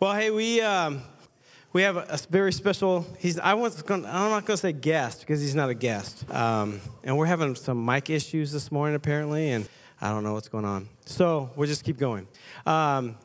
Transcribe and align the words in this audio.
Well, 0.00 0.12
hey, 0.12 0.32
we 0.32 0.60
um, 0.60 1.02
we 1.72 1.82
have 1.82 1.96
a, 1.96 2.18
very 2.28 2.52
special. 2.52 3.06
He's 3.16 3.38
I 3.38 3.54
was 3.54 3.80
going. 3.82 4.04
I'm 4.04 4.28
not 4.28 4.44
to 4.44 4.56
say 4.56 4.72
guest 4.72 5.20
because 5.20 5.40
he's 5.40 5.54
not 5.54 5.70
a 5.70 5.74
guest. 5.74 6.28
Um, 6.32 6.80
and 7.04 7.16
we're 7.16 7.26
having 7.26 7.54
some 7.54 7.84
mic 7.84 8.10
issues 8.10 8.50
this 8.50 8.72
morning 8.72 8.96
apparently, 8.96 9.52
and 9.52 9.68
I 10.00 10.10
don't 10.10 10.24
know 10.24 10.32
what's 10.32 10.48
going 10.48 10.64
on. 10.64 10.88
So 11.06 11.48
we'll 11.54 11.68
just 11.68 11.84
keep 11.84 11.96
going. 11.96 12.26
Um, 12.66 13.16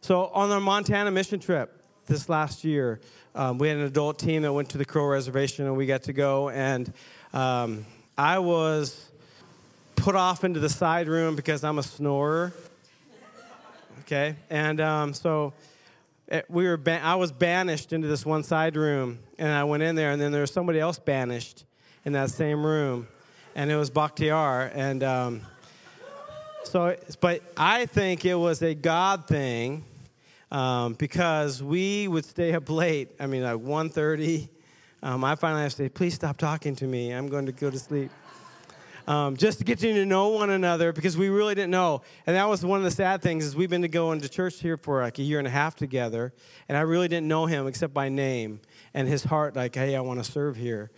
so 0.00 0.26
on 0.26 0.52
our 0.52 0.60
Montana 0.60 1.10
mission 1.10 1.40
trip 1.40 1.82
this 2.06 2.28
last 2.28 2.62
year, 2.62 3.00
um, 3.34 3.58
we 3.58 3.66
had 3.66 3.78
an 3.78 3.84
adult 3.84 4.20
team 4.20 4.42
that 4.42 4.52
went 4.52 4.70
to 4.70 4.78
the 4.78 4.84
Crow 4.84 5.06
Reservation, 5.06 5.66
and 5.66 5.76
we 5.76 5.86
got 5.86 6.04
to 6.04 6.12
go. 6.12 6.48
And 6.48 6.92
um, 7.32 7.84
I 8.16 8.38
was 8.38 9.10
put 9.96 10.14
off 10.14 10.44
into 10.44 10.60
the 10.60 10.70
side 10.70 11.08
room 11.08 11.34
because 11.34 11.64
I'm 11.64 11.80
a 11.80 11.82
snorer. 11.82 12.52
Okay, 14.02 14.36
and 14.48 14.80
um, 14.80 15.12
so 15.12 15.52
we 16.48 16.66
were 16.66 16.80
I 16.86 17.14
was 17.14 17.32
banished 17.32 17.92
into 17.92 18.08
this 18.08 18.26
one 18.26 18.42
side 18.42 18.76
room, 18.76 19.20
and 19.38 19.48
I 19.48 19.64
went 19.64 19.82
in 19.82 19.96
there, 19.96 20.10
and 20.10 20.20
then 20.20 20.32
there 20.32 20.42
was 20.42 20.52
somebody 20.52 20.80
else 20.80 20.98
banished 20.98 21.64
in 22.04 22.12
that 22.12 22.30
same 22.30 22.64
room, 22.64 23.08
and 23.54 23.70
it 23.70 23.76
was 23.76 23.90
Bakhtiar, 23.90 24.70
and 24.74 25.02
um, 25.02 25.40
so, 26.64 26.96
but 27.20 27.40
I 27.56 27.86
think 27.86 28.26
it 28.26 28.34
was 28.34 28.62
a 28.62 28.74
God 28.74 29.26
thing 29.26 29.84
um, 30.50 30.94
because 30.94 31.62
we 31.62 32.08
would 32.08 32.24
stay 32.24 32.52
up 32.52 32.68
late. 32.68 33.10
I 33.18 33.26
mean, 33.26 33.42
like 33.42 33.56
1.30. 33.56 34.48
Um, 35.02 35.24
I 35.24 35.34
finally 35.34 35.62
have 35.62 35.72
to 35.72 35.76
say, 35.76 35.88
please 35.88 36.14
stop 36.14 36.36
talking 36.36 36.76
to 36.76 36.86
me. 36.86 37.10
I'm 37.10 37.28
going 37.28 37.46
to 37.46 37.52
go 37.52 37.70
to 37.70 37.78
sleep. 37.78 38.10
Um, 39.08 39.38
just 39.38 39.56
to 39.56 39.64
get 39.64 39.82
you 39.82 39.94
to 39.94 40.04
know 40.04 40.28
one 40.28 40.50
another 40.50 40.92
because 40.92 41.16
we 41.16 41.30
really 41.30 41.54
didn't 41.54 41.70
know. 41.70 42.02
And 42.26 42.36
that 42.36 42.46
was 42.46 42.62
one 42.62 42.78
of 42.78 42.84
the 42.84 42.90
sad 42.90 43.22
things 43.22 43.46
is 43.46 43.56
we've 43.56 43.70
been 43.70 43.80
going 43.90 44.20
to 44.20 44.28
church 44.28 44.60
here 44.60 44.76
for 44.76 45.00
like 45.00 45.18
a 45.18 45.22
year 45.22 45.38
and 45.38 45.48
a 45.48 45.50
half 45.50 45.76
together, 45.76 46.34
and 46.68 46.76
I 46.76 46.82
really 46.82 47.08
didn't 47.08 47.26
know 47.26 47.46
him 47.46 47.66
except 47.66 47.94
by 47.94 48.10
name 48.10 48.60
and 48.92 49.08
his 49.08 49.24
heart, 49.24 49.56
like, 49.56 49.74
hey, 49.74 49.96
I 49.96 50.02
want 50.02 50.22
to 50.22 50.30
serve 50.30 50.56
here. 50.56 50.90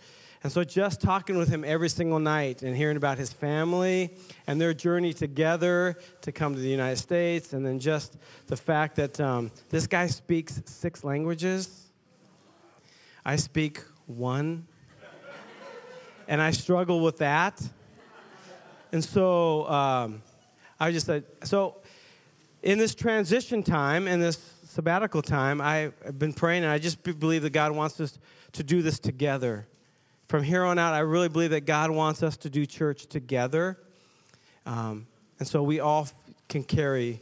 And 0.43 0.51
so 0.51 0.65
just 0.65 0.99
talking 0.99 1.37
with 1.37 1.47
him 1.47 1.63
every 1.63 1.87
single 1.87 2.19
night 2.19 2.63
and 2.63 2.75
hearing 2.75 2.97
about 2.97 3.17
his 3.17 3.31
family 3.31 4.13
and 4.45 4.59
their 4.59 4.73
journey 4.73 5.13
together 5.13 5.97
to 6.23 6.33
come 6.33 6.53
to 6.53 6.59
the 6.59 6.67
United 6.67 6.97
States, 6.97 7.53
and 7.53 7.65
then 7.65 7.79
just 7.79 8.17
the 8.47 8.57
fact 8.57 8.97
that 8.97 9.21
um, 9.21 9.51
this 9.69 9.87
guy 9.87 10.07
speaks 10.07 10.61
six 10.65 11.05
languages. 11.05 11.87
I 13.23 13.37
speak 13.37 13.79
one. 14.05 14.67
And 16.27 16.41
I 16.41 16.51
struggle 16.51 16.99
with 16.99 17.19
that. 17.19 17.61
And 18.91 19.03
so 19.03 19.67
um, 19.69 20.21
I 20.79 20.91
just 20.91 21.05
said, 21.05 21.23
so 21.43 21.77
in 22.61 22.77
this 22.77 22.93
transition 22.93 23.63
time, 23.63 24.07
in 24.07 24.19
this 24.19 24.37
sabbatical 24.65 25.21
time, 25.21 25.61
I've 25.61 26.17
been 26.17 26.33
praying, 26.33 26.63
and 26.63 26.71
I 26.71 26.77
just 26.77 27.03
believe 27.03 27.43
that 27.43 27.51
God 27.51 27.71
wants 27.71 27.99
us 27.99 28.19
to 28.53 28.63
do 28.63 28.81
this 28.81 28.99
together. 28.99 29.67
From 30.27 30.43
here 30.43 30.63
on 30.63 30.77
out, 30.77 30.93
I 30.93 30.99
really 30.99 31.29
believe 31.29 31.51
that 31.51 31.65
God 31.65 31.91
wants 31.91 32.23
us 32.23 32.37
to 32.37 32.49
do 32.49 32.65
church 32.65 33.07
together. 33.07 33.77
Um, 34.65 35.07
and 35.39 35.47
so 35.47 35.63
we 35.63 35.79
all 35.79 36.07
can 36.47 36.63
carry 36.63 37.21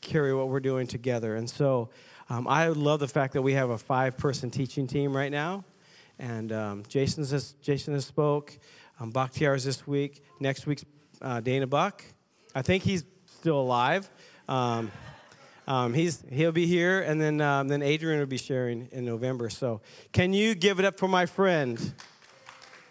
carry 0.00 0.34
what 0.34 0.48
we're 0.48 0.60
doing 0.60 0.86
together. 0.86 1.36
And 1.36 1.48
so 1.48 1.88
um, 2.28 2.46
I 2.46 2.68
love 2.68 3.00
the 3.00 3.08
fact 3.08 3.32
that 3.32 3.42
we 3.42 3.54
have 3.54 3.70
a 3.70 3.78
five 3.78 4.18
person 4.18 4.50
teaching 4.50 4.86
team 4.86 5.16
right 5.16 5.32
now. 5.32 5.64
And 6.18 6.52
um, 6.52 6.82
Jason 6.88 7.24
has 7.24 8.04
spoke. 8.04 8.58
Um, 9.00 9.12
Bakhtiar's 9.12 9.64
this 9.64 9.86
week. 9.86 10.22
Next 10.40 10.66
week's 10.66 10.84
uh, 11.20 11.40
Dana 11.40 11.66
Buck. 11.66 12.04
I 12.54 12.62
think 12.62 12.82
he's 12.82 13.04
still 13.26 13.60
alive. 13.60 14.08
Um, 14.48 14.90
um, 15.66 15.94
he's, 15.94 16.22
he'll 16.30 16.52
be 16.52 16.66
here, 16.66 17.00
and 17.00 17.20
then, 17.20 17.40
um, 17.40 17.68
then 17.68 17.82
Adrian 17.82 18.20
will 18.20 18.26
be 18.26 18.36
sharing 18.36 18.88
in 18.92 19.04
November. 19.04 19.48
So, 19.48 19.80
can 20.12 20.32
you 20.32 20.54
give 20.54 20.78
it 20.78 20.84
up 20.84 20.98
for 20.98 21.08
my 21.08 21.24
friend, 21.26 21.94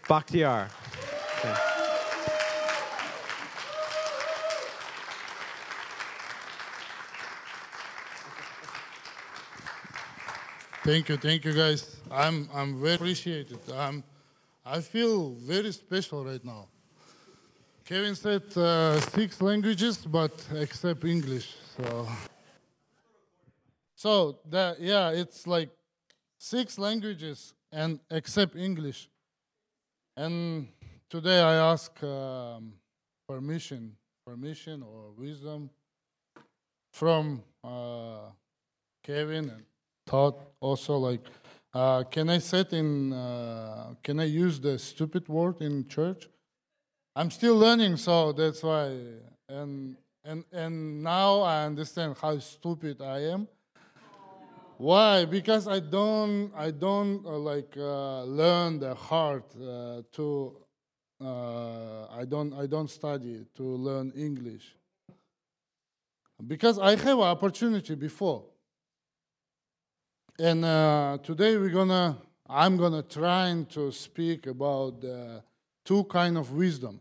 Bakhtiar? 0.05 0.69
Okay. 1.39 1.73
Thank 10.83 11.07
you, 11.09 11.17
thank 11.17 11.45
you, 11.45 11.53
guys. 11.53 11.95
I'm 12.11 12.49
I'm 12.53 12.81
very 12.81 12.95
appreciated. 12.95 13.59
I'm 13.73 14.03
I 14.65 14.79
feel 14.79 15.31
very 15.31 15.73
special 15.73 16.23
right 16.23 16.43
now. 16.43 16.69
Kevin 17.83 18.15
said 18.15 18.43
uh, 18.55 18.97
six 19.01 19.41
languages, 19.41 19.97
but 19.97 20.31
except 20.55 21.03
English. 21.03 21.53
So, 21.75 22.07
so 23.95 24.39
that 24.49 24.79
yeah, 24.79 25.09
it's 25.09 25.45
like 25.45 25.69
six 26.37 26.79
languages 26.79 27.53
and 27.73 27.99
except 28.09 28.55
English. 28.55 29.09
And 30.15 30.69
today 31.09 31.41
I 31.41 31.55
ask 31.71 32.01
um, 32.01 32.75
permission, 33.27 33.97
permission 34.25 34.81
or 34.81 35.11
wisdom 35.17 35.69
from 36.93 37.43
uh, 37.65 38.29
Kevin 39.03 39.49
and 39.49 39.63
Todd 40.05 40.35
also 40.61 40.97
like 40.97 41.25
uh, 41.73 42.03
can 42.03 42.29
I 42.29 42.37
set 42.37 42.73
in? 42.73 43.13
Uh, 43.13 43.95
can 44.03 44.19
I 44.19 44.25
use 44.25 44.59
the 44.59 44.77
stupid 44.77 45.27
word 45.27 45.61
in 45.61 45.87
church? 45.87 46.29
I'm 47.15 47.31
still 47.31 47.55
learning, 47.55 47.97
so 47.97 48.31
that's 48.31 48.61
why. 48.61 48.95
And 49.49 49.97
and 50.23 50.43
and 50.51 51.03
now 51.03 51.41
I 51.41 51.65
understand 51.65 52.15
how 52.21 52.37
stupid 52.39 53.01
I 53.01 53.19
am. 53.33 53.47
Why? 54.77 55.25
Because 55.25 55.67
I 55.67 55.79
don't 55.79 56.51
I 56.55 56.71
don't 56.71 57.25
uh, 57.25 57.37
like 57.37 57.75
uh, 57.77 58.23
learn 58.23 58.79
the 58.79 58.95
heart 58.95 59.45
uh, 59.55 60.01
to. 60.13 60.57
Uh, 61.23 62.07
I 62.11 62.25
don't 62.25 62.53
I 62.53 62.65
don't 62.65 62.89
study 62.89 63.45
to 63.55 63.63
learn 63.63 64.11
English. 64.15 64.75
Because 66.45 66.77
I 66.79 66.95
have 66.95 67.19
opportunity 67.19 67.95
before. 67.95 68.43
And 70.39 70.65
uh, 70.65 71.19
today 71.21 71.57
we're 71.57 71.69
gonna, 71.69 72.17
I'm 72.49 72.75
gonna 72.75 73.03
try 73.03 73.55
to 73.69 73.91
speak 73.91 74.47
about 74.47 75.05
uh, 75.05 75.41
two 75.85 76.05
kind 76.05 76.39
of 76.39 76.51
wisdom. 76.53 76.99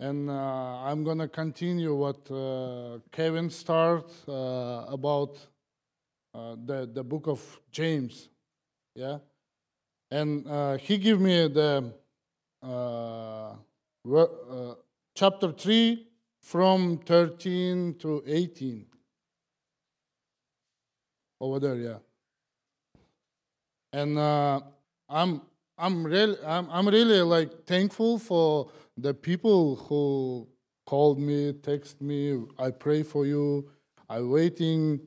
And 0.00 0.30
uh, 0.30 0.84
I'm 0.84 1.04
gonna 1.04 1.28
continue 1.28 1.94
what 1.94 2.30
uh, 2.30 3.00
Kevin 3.12 3.50
started 3.50 4.10
uh, 4.26 4.86
about 4.88 5.36
uh, 6.32 6.56
the, 6.64 6.88
the 6.90 7.04
book 7.04 7.26
of 7.26 7.42
James. 7.70 8.30
Yeah? 8.94 9.18
And 10.10 10.80
he 10.80 10.96
gave 10.96 11.20
me 11.20 11.46
the 11.48 11.92
chapter 15.14 15.52
3 15.52 16.06
from 16.40 16.98
13 17.04 17.96
to 17.98 18.22
18 18.26 18.86
over 21.40 21.58
there, 21.60 21.76
yeah. 21.76 21.98
And 23.92 24.18
uh, 24.18 24.60
I'm 25.08 25.42
I'm 25.76 26.04
really 26.04 26.36
I'm, 26.44 26.68
I'm 26.70 26.88
really 26.88 27.22
like 27.22 27.64
thankful 27.64 28.18
for 28.18 28.70
the 28.96 29.14
people 29.14 29.76
who 29.76 30.48
called 30.86 31.18
me, 31.18 31.52
text 31.52 32.00
me. 32.00 32.42
I 32.58 32.70
pray 32.70 33.02
for 33.02 33.26
you. 33.26 33.70
I'm 34.08 34.30
waiting. 34.30 35.00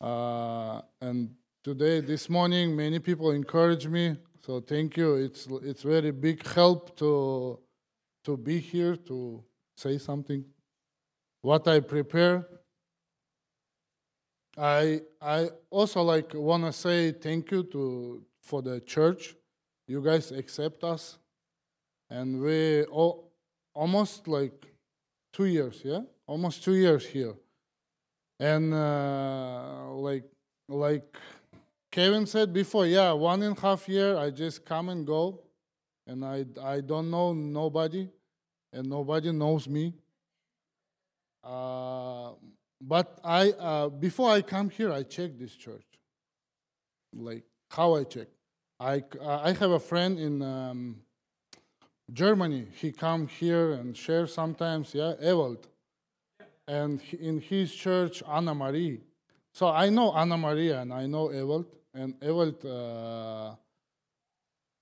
Uh, 0.00 0.80
and 1.00 1.34
today, 1.64 2.00
this 2.00 2.30
morning, 2.30 2.74
many 2.74 2.98
people 2.98 3.32
encourage 3.32 3.86
me. 3.86 4.16
So 4.46 4.60
thank 4.60 4.96
you. 4.96 5.16
It's 5.16 5.46
it's 5.62 5.82
very 5.82 6.10
big 6.10 6.46
help 6.46 6.96
to 6.98 7.58
to 8.24 8.36
be 8.36 8.58
here 8.58 8.96
to 8.96 9.44
say 9.76 9.98
something. 9.98 10.44
What 11.42 11.68
I 11.68 11.80
prepare 11.80 12.46
I 14.58 15.02
I 15.20 15.50
also 15.70 16.02
like 16.02 16.34
want 16.34 16.64
to 16.64 16.72
say 16.72 17.12
thank 17.12 17.50
you 17.52 17.62
to 17.64 18.24
for 18.42 18.60
the 18.60 18.80
church. 18.80 19.36
You 19.86 20.02
guys 20.02 20.32
accept 20.32 20.82
us, 20.84 21.18
and 22.10 22.40
we 22.40 22.82
all, 22.84 23.30
almost 23.72 24.26
like 24.26 24.66
two 25.32 25.46
years, 25.46 25.80
yeah, 25.84 26.00
almost 26.26 26.64
two 26.64 26.74
years 26.74 27.06
here, 27.06 27.34
and 28.40 28.74
uh, 28.74 29.92
like 29.92 30.24
like 30.68 31.16
Kevin 31.92 32.26
said 32.26 32.52
before, 32.52 32.84
yeah, 32.86 33.12
one 33.12 33.42
and 33.42 33.56
a 33.56 33.60
half 33.60 33.88
year 33.88 34.16
I 34.18 34.30
just 34.30 34.64
come 34.64 34.88
and 34.88 35.06
go, 35.06 35.40
and 36.06 36.24
I 36.24 36.44
I 36.60 36.80
don't 36.80 37.10
know 37.10 37.32
nobody, 37.32 38.08
and 38.72 38.88
nobody 38.88 39.30
knows 39.30 39.68
me. 39.68 39.94
Uh, 41.44 42.07
but 42.80 43.18
I, 43.24 43.50
uh, 43.50 43.88
before 43.88 44.30
I 44.30 44.42
come 44.42 44.70
here, 44.70 44.92
I 44.92 45.02
check 45.02 45.38
this 45.38 45.54
church. 45.54 45.84
Like 47.14 47.44
how 47.70 47.96
I 47.96 48.04
check. 48.04 48.28
I, 48.80 49.02
uh, 49.20 49.40
I 49.42 49.52
have 49.52 49.70
a 49.70 49.80
friend 49.80 50.18
in 50.18 50.42
um, 50.42 50.96
Germany. 52.12 52.66
He 52.80 52.92
come 52.92 53.26
here 53.26 53.72
and 53.72 53.96
share 53.96 54.26
sometimes. 54.26 54.94
Yeah, 54.94 55.14
Ewald, 55.20 55.66
and 56.68 57.00
in 57.18 57.40
his 57.40 57.74
church, 57.74 58.22
Anna 58.30 58.54
Marie. 58.54 59.00
So 59.52 59.68
I 59.68 59.88
know 59.88 60.12
Anna 60.12 60.36
Maria 60.36 60.82
and 60.82 60.92
I 60.92 61.06
know 61.06 61.32
Ewald. 61.32 61.66
And 61.94 62.14
Ewald, 62.22 62.64
uh, 62.64 63.54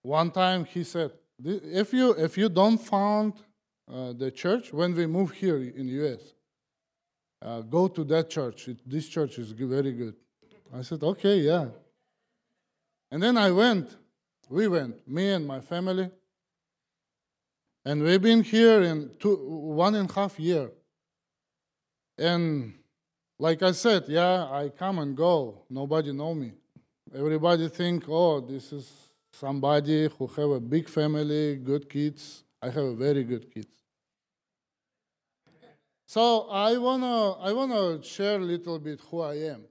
one 0.02 0.30
time 0.30 0.64
he 0.64 0.84
said, 0.84 1.12
if 1.42 1.92
you, 1.92 2.12
if 2.12 2.36
you 2.36 2.48
don't 2.48 2.78
found 2.78 3.34
uh, 3.90 4.12
the 4.12 4.30
church, 4.30 4.72
when 4.72 4.94
we 4.94 5.06
move 5.06 5.30
here 5.30 5.56
in 5.56 5.88
US, 5.88 6.34
uh, 7.42 7.60
go 7.60 7.88
to 7.88 8.04
that 8.04 8.30
church. 8.30 8.68
It, 8.68 8.78
this 8.88 9.08
church 9.08 9.38
is 9.38 9.50
very 9.52 9.92
good. 9.92 10.14
I 10.74 10.82
said, 10.82 11.02
okay, 11.02 11.38
yeah. 11.38 11.66
And 13.10 13.22
then 13.22 13.36
I 13.36 13.50
went. 13.50 13.96
We 14.48 14.68
went, 14.68 15.06
me 15.08 15.30
and 15.30 15.46
my 15.46 15.60
family. 15.60 16.10
And 17.84 18.02
we've 18.02 18.22
been 18.22 18.42
here 18.42 18.82
in 18.82 19.10
two, 19.18 19.36
one 19.36 19.94
and 19.94 20.10
a 20.10 20.12
half 20.12 20.38
year. 20.40 20.70
And 22.18 22.74
like 23.38 23.62
I 23.62 23.72
said, 23.72 24.04
yeah, 24.08 24.50
I 24.50 24.70
come 24.70 24.98
and 24.98 25.16
go. 25.16 25.62
Nobody 25.68 26.12
know 26.12 26.34
me. 26.34 26.52
Everybody 27.14 27.68
think, 27.68 28.04
oh, 28.08 28.40
this 28.40 28.72
is 28.72 28.90
somebody 29.32 30.08
who 30.18 30.26
have 30.26 30.50
a 30.50 30.60
big 30.60 30.88
family, 30.88 31.56
good 31.56 31.88
kids. 31.88 32.44
I 32.60 32.66
have 32.66 32.84
a 32.84 32.94
very 32.94 33.22
good 33.22 33.52
kids. 33.52 33.85
So 36.06 36.48
I 36.48 36.78
wanna 36.78 37.32
I 37.32 37.52
wanna 37.52 38.00
share 38.02 38.36
a 38.36 38.44
little 38.44 38.78
bit 38.78 39.00
who 39.10 39.22
I 39.22 39.34
am, 39.34 39.64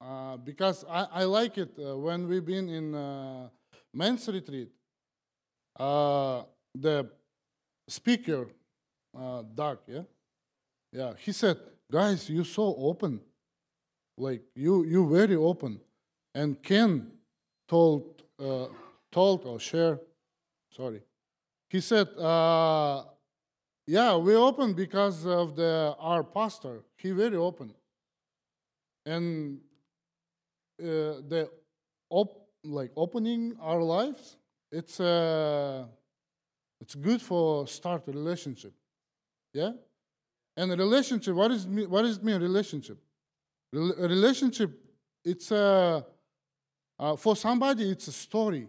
uh, 0.00 0.36
because 0.36 0.84
I, 0.90 1.06
I 1.12 1.24
like 1.24 1.56
it 1.56 1.70
uh, 1.78 1.96
when 1.96 2.26
we've 2.26 2.44
been 2.44 2.68
in 2.68 2.94
uh, 2.94 3.48
men's 3.94 4.26
retreat. 4.28 4.70
Uh, 5.78 6.42
the 6.74 7.08
speaker, 7.86 8.48
uh, 9.16 9.42
Doug, 9.54 9.78
yeah, 9.86 10.02
yeah, 10.92 11.12
he 11.16 11.30
said, 11.30 11.56
"Guys, 11.90 12.28
you 12.28 12.42
so 12.42 12.74
open, 12.76 13.20
like 14.16 14.42
you 14.56 14.84
you 14.84 15.08
very 15.08 15.36
open," 15.36 15.80
and 16.34 16.60
Ken 16.60 17.06
told 17.68 18.24
uh, 18.40 18.66
told 19.12 19.44
or 19.44 19.60
share, 19.60 20.00
sorry, 20.72 21.02
he 21.70 21.80
said. 21.80 22.08
Uh, 23.88 23.90
yeah, 23.90 24.16
we 24.16 24.34
open 24.34 24.74
because 24.74 25.26
of 25.26 25.56
the 25.56 25.94
our 25.98 26.22
pastor. 26.22 26.84
He 26.96 27.10
very 27.10 27.36
open, 27.36 27.74
and 29.06 29.60
uh, 30.80 31.22
the 31.28 31.48
op, 32.10 32.48
like 32.64 32.90
opening 32.96 33.56
our 33.60 33.82
lives. 33.82 34.36
It's 34.70 35.00
uh, 35.00 35.86
it's 36.80 36.94
good 36.94 37.22
for 37.22 37.66
start 37.66 38.02
a 38.08 38.12
relationship, 38.12 38.72
yeah. 39.54 39.72
And 40.56 40.72
a 40.72 40.76
relationship. 40.76 41.34
What 41.34 41.52
is 41.52 41.66
me, 41.66 41.86
what 41.86 42.04
is 42.04 42.20
mean 42.22 42.40
relationship? 42.40 42.98
Rel- 43.72 43.94
a 43.98 44.08
relationship. 44.08 44.70
It's 45.24 45.50
a 45.50 46.04
uh, 46.98 47.16
for 47.16 47.36
somebody. 47.36 47.90
It's 47.90 48.08
a 48.08 48.12
story. 48.12 48.66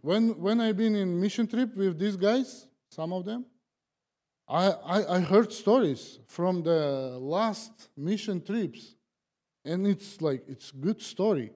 When 0.00 0.40
when 0.40 0.60
I've 0.60 0.76
been 0.76 0.96
in 0.96 1.20
mission 1.20 1.46
trip 1.46 1.76
with 1.76 1.98
these 1.98 2.16
guys, 2.16 2.66
some 2.90 3.12
of 3.12 3.24
them. 3.24 3.46
I, 4.52 4.66
I, 4.68 5.16
I 5.16 5.20
heard 5.20 5.50
stories 5.50 6.18
from 6.26 6.62
the 6.62 7.16
last 7.18 7.88
mission 7.96 8.44
trips, 8.44 8.96
and 9.64 9.86
it's 9.86 10.20
like 10.20 10.42
it's 10.46 10.70
good 10.70 11.00
story. 11.00 11.52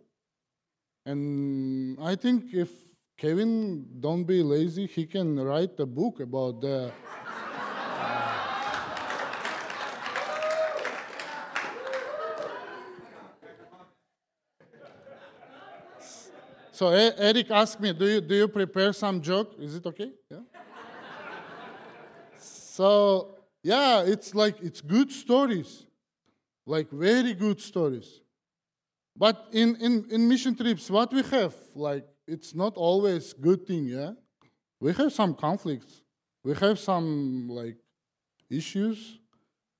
And 1.05 1.99
I 2.01 2.17
think 2.17 2.55
if 2.55 2.71
Kevin 3.19 3.87
don't 4.01 4.25
be 4.25 4.43
lazy, 4.43 4.87
he 4.87 5.05
can 5.05 5.39
write 5.39 5.79
a 5.79 5.85
book 5.85 6.21
about 6.21 6.63
the. 6.63 6.91
So 16.73 16.89
Eric 16.89 17.51
asked 17.51 17.81
me, 17.81 17.93
"Do 17.95 18.07
you 18.07 18.21
do 18.21 18.35
you 18.35 18.49
prepare 18.49 18.93
some 18.93 19.23
joke? 19.23 19.55
Is 19.59 19.77
it 19.77 19.87
okay?" 19.87 20.13
Yeah. 20.31 20.41
So 22.77 23.31
yeah, 23.63 24.03
it's 24.03 24.35
like 24.35 24.57
it's 24.61 24.83
good 24.83 25.11
stories, 25.11 25.87
like 26.67 26.91
very 26.91 27.33
good 27.33 27.59
stories. 27.59 28.21
But 29.17 29.49
in, 29.53 29.77
in, 29.77 30.05
in 30.11 30.29
mission 30.29 30.55
trips, 30.55 30.91
what 30.91 31.11
we 31.11 31.23
have, 31.23 31.55
like 31.75 32.07
it's 32.27 32.55
not 32.55 32.77
always 32.77 33.33
good 33.33 33.67
thing, 33.67 33.87
yeah? 33.87 34.11
We 34.79 34.93
have 34.93 35.11
some 35.11 35.35
conflicts. 35.35 36.03
We 36.45 36.53
have 36.57 36.79
some 36.79 37.49
like 37.49 37.79
issues 38.51 39.21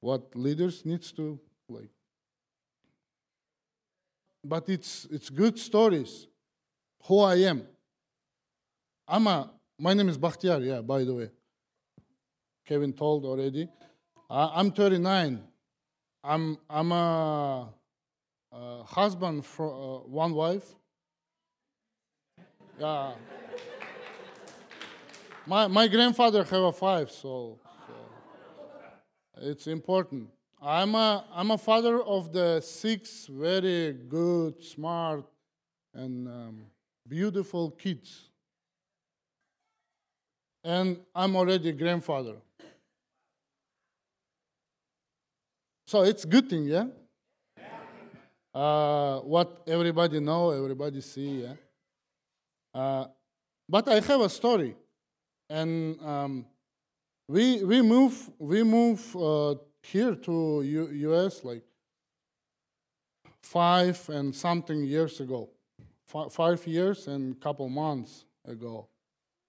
what 0.01 0.35
leaders 0.35 0.85
needs 0.87 1.13
to 1.13 1.39
like 1.69 1.91
but 4.43 4.69
it's 4.71 5.07
it's 5.11 5.29
good 5.29 5.59
stories. 5.59 6.27
Who 7.07 7.21
I 7.21 7.37
am. 7.53 7.63
I'm 9.07 9.27
a 9.27 9.51
my 9.79 9.93
name 9.93 10.09
is 10.09 10.17
Bakhtiar, 10.17 10.65
yeah, 10.65 10.81
by 10.81 11.05
the 11.05 11.15
way. 11.15 11.31
Kevin 12.67 12.93
told 12.93 13.25
already. 13.25 13.69
Uh, 14.29 14.51
I'm 14.53 14.73
39. 14.73 15.43
I'm 16.25 16.59
I'm 16.69 16.91
a, 16.91 17.69
a 18.53 18.83
husband 18.83 19.47
for 19.47 19.69
uh, 19.69 20.09
one 20.09 20.35
wife. 20.35 20.75
Yeah. 22.81 23.13
My 25.47 25.69
my 25.69 25.87
grandfather 25.87 26.43
have 26.43 26.63
a 26.63 26.73
five, 26.73 27.09
so, 27.13 27.61
so 27.87 27.95
it's 29.37 29.69
important. 29.69 30.29
I'm 30.61 30.97
a 30.97 31.25
I'm 31.33 31.53
a 31.53 31.59
father 31.59 32.03
of 32.03 32.33
the 32.33 32.61
six 32.61 33.27
very 33.27 33.93
good, 33.93 34.61
smart, 34.61 35.25
and 35.95 36.27
um, 36.27 36.67
beautiful 37.07 37.71
kids. 37.71 38.31
And 40.67 40.99
I'm 41.15 41.37
already 41.37 41.69
a 41.69 41.73
grandfather. 41.73 42.35
So 45.87 46.03
it's 46.03 46.25
good 46.25 46.51
thing, 46.51 46.65
yeah. 46.65 46.87
Uh, 48.53 49.21
what 49.21 49.63
everybody 49.69 50.19
know, 50.19 50.51
everybody 50.51 51.01
see, 51.03 51.43
yeah. 51.43 51.53
Uh, 52.75 53.07
but 53.69 53.87
I 53.87 54.01
have 54.01 54.21
a 54.23 54.29
story, 54.29 54.75
and 55.49 56.01
um, 56.03 56.47
we 57.29 57.63
we 57.63 57.81
move 57.81 58.29
we 58.41 58.65
move 58.65 59.15
uh, 59.15 59.55
here 59.85 60.17
to 60.17 60.63
U- 60.63 60.91
U.S. 61.11 61.45
like 61.45 61.63
five 63.41 64.09
and 64.09 64.35
something 64.35 64.83
years 64.85 65.21
ago, 65.21 65.49
Fi 66.07 66.29
five 66.29 66.67
years 66.67 67.07
and 67.07 67.41
couple 67.41 67.69
months 67.69 68.25
ago, 68.45 68.89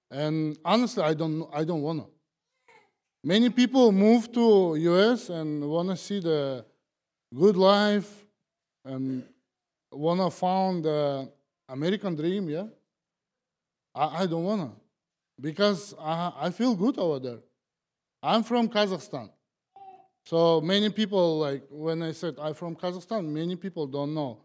and 0.09 0.57
honestly, 0.63 1.03
I 1.03 1.13
don't 1.13 1.47
I 1.53 1.63
don't 1.63 1.81
wanna. 1.81 2.05
Many 3.23 3.49
people 3.49 3.91
move 3.91 4.31
to 4.33 4.75
US 4.75 5.29
and 5.29 5.67
want 5.67 5.89
to 5.89 5.97
see 5.97 6.19
the 6.19 6.65
good 7.35 7.57
life 7.57 8.25
and 8.85 9.23
want 9.91 10.21
to 10.21 10.29
found 10.29 10.85
the 10.85 11.29
American 11.67 12.15
dream, 12.15 12.49
yeah? 12.49 12.67
I, 13.93 14.23
I 14.23 14.25
don't 14.27 14.43
want 14.43 14.61
to 14.61 14.81
because 15.39 15.93
I, 15.99 16.31
I 16.39 16.49
feel 16.51 16.75
good 16.75 16.97
over 16.97 17.19
there. 17.19 17.39
I'm 18.23 18.43
from 18.43 18.69
Kazakhstan. 18.69 19.29
So 20.25 20.59
many 20.61 20.89
people, 20.89 21.39
like 21.39 21.63
when 21.69 22.01
I 22.01 22.11
said 22.11 22.35
I'm 22.41 22.53
from 22.53 22.75
Kazakhstan, 22.75 23.25
many 23.25 23.55
people 23.55 23.87
don't 23.87 24.13
know. 24.13 24.39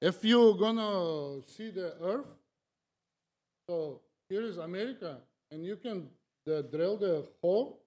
If 0.00 0.24
you're 0.24 0.56
to 0.76 1.42
see 1.46 1.70
the 1.70 1.94
earth, 2.02 2.26
so 3.68 4.00
here 4.32 4.44
is 4.44 4.56
America, 4.56 5.18
and 5.50 5.62
you 5.62 5.76
can 5.76 6.08
the, 6.46 6.66
drill 6.72 6.96
the 6.96 7.26
hole 7.42 7.82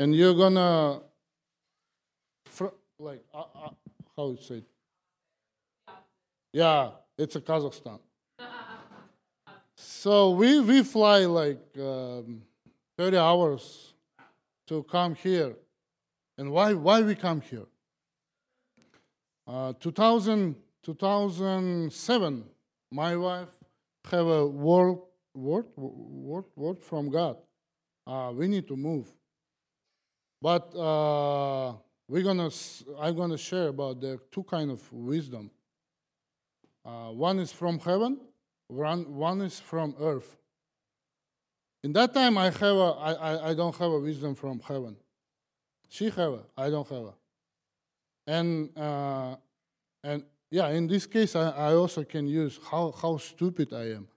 and 0.00 0.12
you're 0.12 0.34
gonna 0.34 1.02
like 2.98 3.22
uh, 3.32 3.38
uh, 3.38 3.70
how 4.16 4.30
you 4.30 4.38
say 4.42 4.62
yeah 6.52 6.90
it's 7.16 7.36
a 7.36 7.40
kazakhstan. 7.40 8.00
So 9.76 10.30
we 10.30 10.60
we 10.60 10.82
fly 10.82 11.20
like 11.26 11.62
um, 11.78 12.42
30 12.98 13.16
hours 13.16 13.94
to 14.66 14.82
come 14.82 15.14
here. 15.14 15.54
And 16.38 16.50
why 16.50 16.74
why 16.74 17.02
we 17.02 17.14
come 17.14 17.40
here? 17.40 17.68
Uh, 19.46 19.74
2000 19.78 20.56
2007 20.82 22.44
my 22.90 23.14
wife 23.16 23.48
have 24.10 24.26
a 24.26 24.46
word 24.46 24.98
word 25.34 25.66
word 25.76 26.44
word 26.56 26.82
from 26.82 27.10
god 27.10 27.36
uh, 28.06 28.32
we 28.34 28.48
need 28.48 28.66
to 28.66 28.76
move 28.76 29.06
but 30.42 30.74
uh, 30.74 31.74
we're 32.08 32.22
gonna, 32.22 32.50
I'm 32.98 33.14
gonna 33.14 33.38
share 33.38 33.68
about 33.68 34.00
the 34.00 34.18
two 34.32 34.42
kind 34.42 34.70
of 34.70 34.92
wisdom. 34.92 35.50
Uh, 36.84 37.10
one 37.10 37.38
is 37.38 37.52
from 37.52 37.78
heaven, 37.78 38.18
one, 38.66 39.14
one 39.14 39.42
is 39.42 39.60
from 39.60 39.94
earth. 40.00 40.36
In 41.84 41.92
that 41.92 42.12
time, 42.12 42.36
I 42.38 42.46
have 42.46 42.62
a, 42.62 42.94
I, 42.98 43.12
I, 43.12 43.50
I 43.50 43.54
don't 43.54 43.76
have 43.76 43.92
a 43.92 44.00
wisdom 44.00 44.34
from 44.34 44.60
heaven. 44.60 44.96
She 45.88 46.06
have 46.06 46.32
a, 46.32 46.40
I 46.56 46.70
don't 46.70 46.88
have 46.88 47.04
a. 47.04 47.14
And 48.26 48.76
uh, 48.78 49.36
And 50.02 50.24
yeah, 50.50 50.68
in 50.70 50.86
this 50.86 51.06
case, 51.06 51.36
I, 51.36 51.50
I 51.50 51.74
also 51.74 52.04
can 52.04 52.26
use 52.26 52.58
how, 52.70 52.92
how 52.92 53.18
stupid 53.18 53.72
I 53.72 53.92
am. 53.92 54.08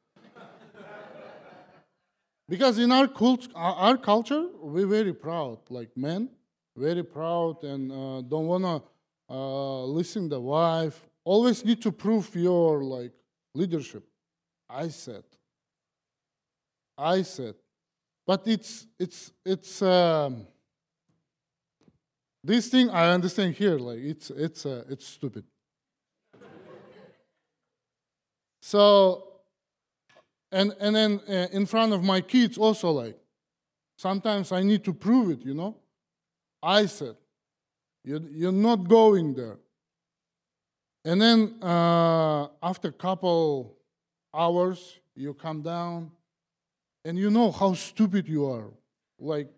Because 2.50 2.77
in 2.77 2.91
our, 2.91 3.07
cult, 3.07 3.47
our, 3.55 3.97
culture, 3.97 4.47
we're 4.62 4.88
very 4.88 5.13
proud, 5.13 5.59
like 5.69 5.95
men, 5.95 6.29
very 6.75 7.03
proud 7.03 7.63
and 7.63 7.91
uh, 7.91 8.21
don't 8.21 8.47
want 8.47 8.63
to 8.63 8.81
uh, 9.33 9.83
listen 9.85 10.29
the 10.29 10.39
wife. 10.39 11.07
Always 11.23 11.63
need 11.63 11.81
to 11.83 11.91
prove 11.91 12.35
your 12.35 12.83
like 12.83 13.12
leadership. 13.55 14.03
I 14.69 14.89
said. 14.89 15.23
I 16.97 17.21
said. 17.21 17.55
But 18.25 18.43
it's 18.45 18.88
it's 19.00 19.31
it's 19.45 19.81
um, 19.81 20.47
this 22.43 22.69
thing 22.69 22.89
I 22.89 23.12
understand 23.12 23.55
here. 23.55 23.77
Like 23.77 24.00
it's 24.00 24.29
it's 24.31 24.65
uh, 24.65 24.83
it's 24.89 25.07
stupid. 25.07 25.45
so, 28.62 29.32
and 30.53 30.75
and 30.79 30.95
then 30.95 31.22
uh, 31.27 31.48
in 31.51 31.65
front 31.65 31.93
of 31.93 32.03
my 32.03 32.22
kids 32.22 32.57
also 32.57 32.91
like, 32.91 33.17
sometimes 33.98 34.51
I 34.51 34.63
need 34.63 34.83
to 34.86 34.93
prove 34.93 35.31
it. 35.31 35.41
You 35.43 35.53
know, 35.53 35.75
I 36.62 36.86
said, 36.86 37.15
you 38.03 38.25
you're 38.31 38.51
not 38.51 38.88
going 38.88 39.33
there. 39.33 39.57
And 41.05 41.22
then 41.22 41.55
uh, 41.62 42.48
after 42.62 42.88
a 42.88 42.93
couple 42.93 43.75
hours, 44.33 45.00
you 45.15 45.33
come 45.33 45.62
down, 45.62 46.12
and 47.03 47.17
you 47.17 47.29
know 47.29 47.51
how 47.51 47.74
stupid 47.74 48.27
you 48.27 48.45
are. 48.50 48.69
Like, 49.19 49.50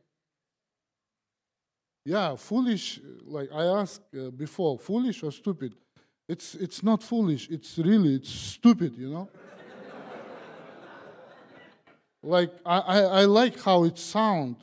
yeah, 2.04 2.36
foolish. 2.36 3.00
Like 3.26 3.50
I 3.54 3.66
asked 3.66 4.02
uh, 4.18 4.32
before, 4.32 4.80
foolish 4.80 5.24
or 5.24 5.32
stupid? 5.32 5.76
It's 6.28 6.56
it's 6.56 6.82
not 6.82 7.04
foolish. 7.04 7.50
It's 7.50 7.78
really 7.78 8.16
it's 8.16 8.30
stupid. 8.30 8.96
You 8.98 9.10
know. 9.10 9.30
Like 12.26 12.52
I, 12.66 12.80
I, 12.80 13.00
I 13.00 13.26
like 13.26 13.62
how 13.62 13.84
it 13.84 13.98
sound. 13.98 14.58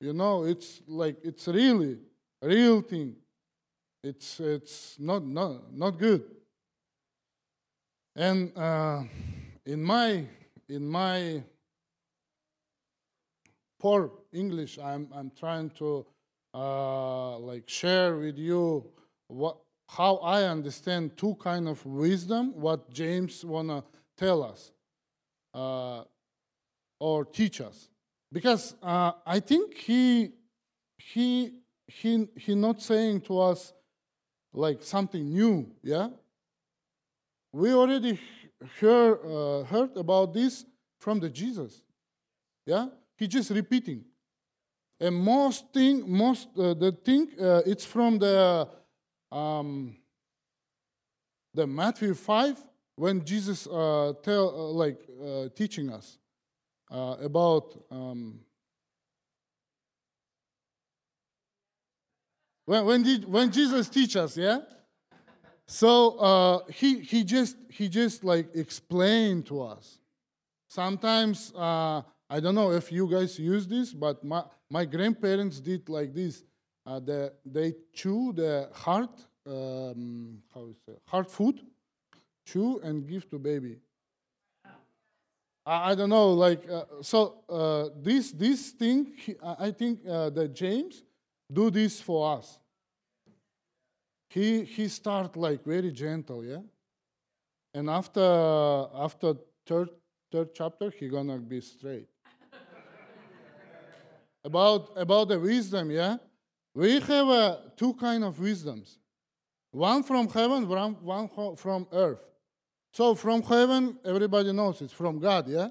You 0.00 0.12
know, 0.12 0.44
it's 0.44 0.82
like 0.86 1.16
it's 1.22 1.48
really 1.48 1.98
real 2.40 2.80
thing. 2.80 3.16
It's 4.04 4.38
it's 4.38 4.96
not 4.98 5.26
not 5.26 5.74
not 5.74 5.98
good. 5.98 6.22
And 8.14 8.56
uh, 8.56 9.02
in 9.64 9.82
my 9.82 10.24
in 10.68 10.88
my 10.88 11.42
poor 13.80 14.12
English, 14.32 14.78
I'm 14.78 15.08
I'm 15.12 15.32
trying 15.38 15.70
to 15.78 16.06
uh, 16.54 17.38
like 17.38 17.68
share 17.68 18.16
with 18.16 18.38
you 18.38 18.84
what 19.26 19.56
how 19.88 20.16
I 20.16 20.44
understand 20.44 21.16
two 21.16 21.34
kind 21.36 21.68
of 21.68 21.84
wisdom. 21.84 22.52
What 22.54 22.92
James 22.92 23.44
wanna 23.44 23.82
tell 24.16 24.42
us 24.44 24.70
uh, 25.52 26.04
or 26.98 27.24
teach 27.24 27.60
us, 27.60 27.88
because 28.32 28.74
uh, 28.82 29.12
I 29.26 29.40
think 29.40 29.76
he 29.76 30.32
he 30.98 31.60
he 31.86 32.28
he 32.36 32.54
not 32.54 32.82
saying 32.82 33.20
to 33.22 33.38
us 33.38 33.72
like 34.52 34.82
something 34.82 35.28
new. 35.28 35.70
Yeah, 35.82 36.08
we 37.52 37.72
already 37.72 38.18
hear, 38.80 39.18
uh, 39.24 39.64
heard 39.64 39.96
about 39.96 40.32
this 40.32 40.64
from 40.98 41.20
the 41.20 41.28
Jesus. 41.28 41.82
Yeah, 42.64 42.88
he 43.16 43.28
just 43.28 43.50
repeating. 43.50 44.04
And 44.98 45.14
most 45.14 45.72
thing, 45.74 46.10
most 46.10 46.48
uh, 46.56 46.72
the 46.72 46.92
thing, 46.92 47.28
uh, 47.38 47.60
it's 47.66 47.84
from 47.84 48.18
the 48.18 48.66
um, 49.30 49.96
the 51.52 51.66
Matthew 51.66 52.14
five 52.14 52.56
when 52.96 53.22
Jesus 53.24 53.66
uh, 53.66 54.14
tell 54.22 54.48
uh, 54.48 54.72
like 54.72 55.00
teaching 55.54 55.90
us 55.90 56.18
uh, 56.90 57.16
about 57.20 57.76
um, 57.90 58.40
when 62.64 62.84
when, 62.84 63.02
did, 63.02 63.24
when 63.24 63.50
Jesus 63.52 63.88
teach 63.88 64.16
us, 64.16 64.36
yeah. 64.36 64.60
So 65.66 66.64
he 66.72 67.00
he 67.00 67.24
just 67.24 67.56
he 67.68 67.88
just 67.88 68.24
like 68.24 68.54
explained 68.54 69.46
to 69.46 69.62
us. 69.62 69.98
Sometimes 70.68 71.52
I 72.28 72.40
don't 72.40 72.56
know 72.56 72.72
if 72.72 72.90
you 72.90 73.08
guys 73.08 73.38
use 73.38 73.68
this, 73.68 73.92
but 73.92 74.24
my, 74.24 74.42
my 74.68 74.84
grandparents 74.84 75.60
did 75.60 75.88
like 75.88 76.12
this. 76.12 76.42
Uh, 76.84 76.98
the, 76.98 77.32
they 77.44 77.74
chew 77.92 78.32
the 78.32 78.68
hard, 78.72 79.08
um, 79.46 80.42
how 80.52 80.66
is 80.66 80.76
it, 80.88 81.00
hard 81.06 81.30
food, 81.30 81.60
chew 82.44 82.80
and 82.80 83.08
give 83.08 83.28
to 83.30 83.38
baby. 83.38 83.76
I, 85.66 85.90
I 85.90 85.94
don't 85.94 86.10
know, 86.10 86.30
like, 86.30 86.62
uh, 86.70 86.84
so 87.02 87.40
uh, 87.48 87.88
this, 88.00 88.30
this 88.30 88.70
thing, 88.70 89.12
I 89.42 89.72
think 89.72 90.00
uh, 90.08 90.30
that 90.30 90.54
James 90.54 91.02
do 91.52 91.70
this 91.70 92.00
for 92.00 92.38
us. 92.38 92.58
He, 94.30 94.64
he 94.64 94.88
start 94.88 95.36
like 95.36 95.64
very 95.64 95.90
gentle, 95.90 96.44
yeah? 96.44 96.60
And 97.74 97.90
after, 97.90 98.20
after 98.94 99.34
third, 99.66 99.90
third 100.32 100.54
chapter, 100.54 100.90
he 100.90 101.08
gonna 101.08 101.38
be 101.38 101.60
straight 101.60 102.08
about, 104.44 104.90
about 104.96 105.28
the 105.28 105.38
wisdom, 105.38 105.90
yeah? 105.90 106.16
We 106.74 107.00
have 107.00 107.28
uh, 107.28 107.56
two 107.76 107.94
kind 107.94 108.24
of 108.24 108.38
wisdoms. 108.38 108.98
One 109.70 110.02
from 110.02 110.28
heaven, 110.28 110.68
one, 110.68 110.94
one 111.02 111.56
from 111.56 111.86
earth. 111.92 112.22
So 112.96 113.14
from 113.14 113.42
heaven, 113.42 113.98
everybody 114.06 114.54
knows 114.54 114.80
it's 114.80 114.90
from 114.90 115.18
God, 115.18 115.46
yeah? 115.48 115.68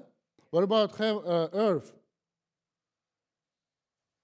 What 0.50 0.62
about 0.62 1.00
uh, 1.00 1.48
earth? 1.52 1.92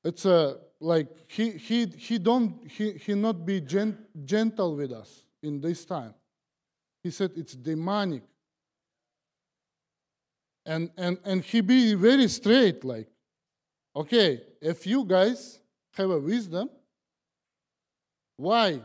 It's 0.04 0.24
uh, 0.24 0.58
like 0.78 1.08
he, 1.26 1.50
he, 1.50 1.86
he 1.86 2.18
don't 2.18 2.60
he, 2.70 2.92
he 2.92 3.14
not 3.16 3.44
be 3.44 3.60
gent, 3.60 3.96
gentle 4.24 4.76
with 4.76 4.92
us 4.92 5.24
in 5.42 5.60
this 5.60 5.84
time. 5.84 6.14
He 7.02 7.10
said 7.10 7.32
it's 7.34 7.54
demonic. 7.54 8.22
And, 10.64 10.88
and, 10.96 11.18
and 11.24 11.42
he 11.42 11.60
be 11.60 11.94
very 11.94 12.28
straight, 12.28 12.84
like, 12.84 13.08
Okay, 13.96 14.42
if 14.60 14.86
you 14.86 15.04
guys 15.04 15.58
have 15.94 16.08
a 16.08 16.20
wisdom, 16.20 16.70
why? 18.36 18.80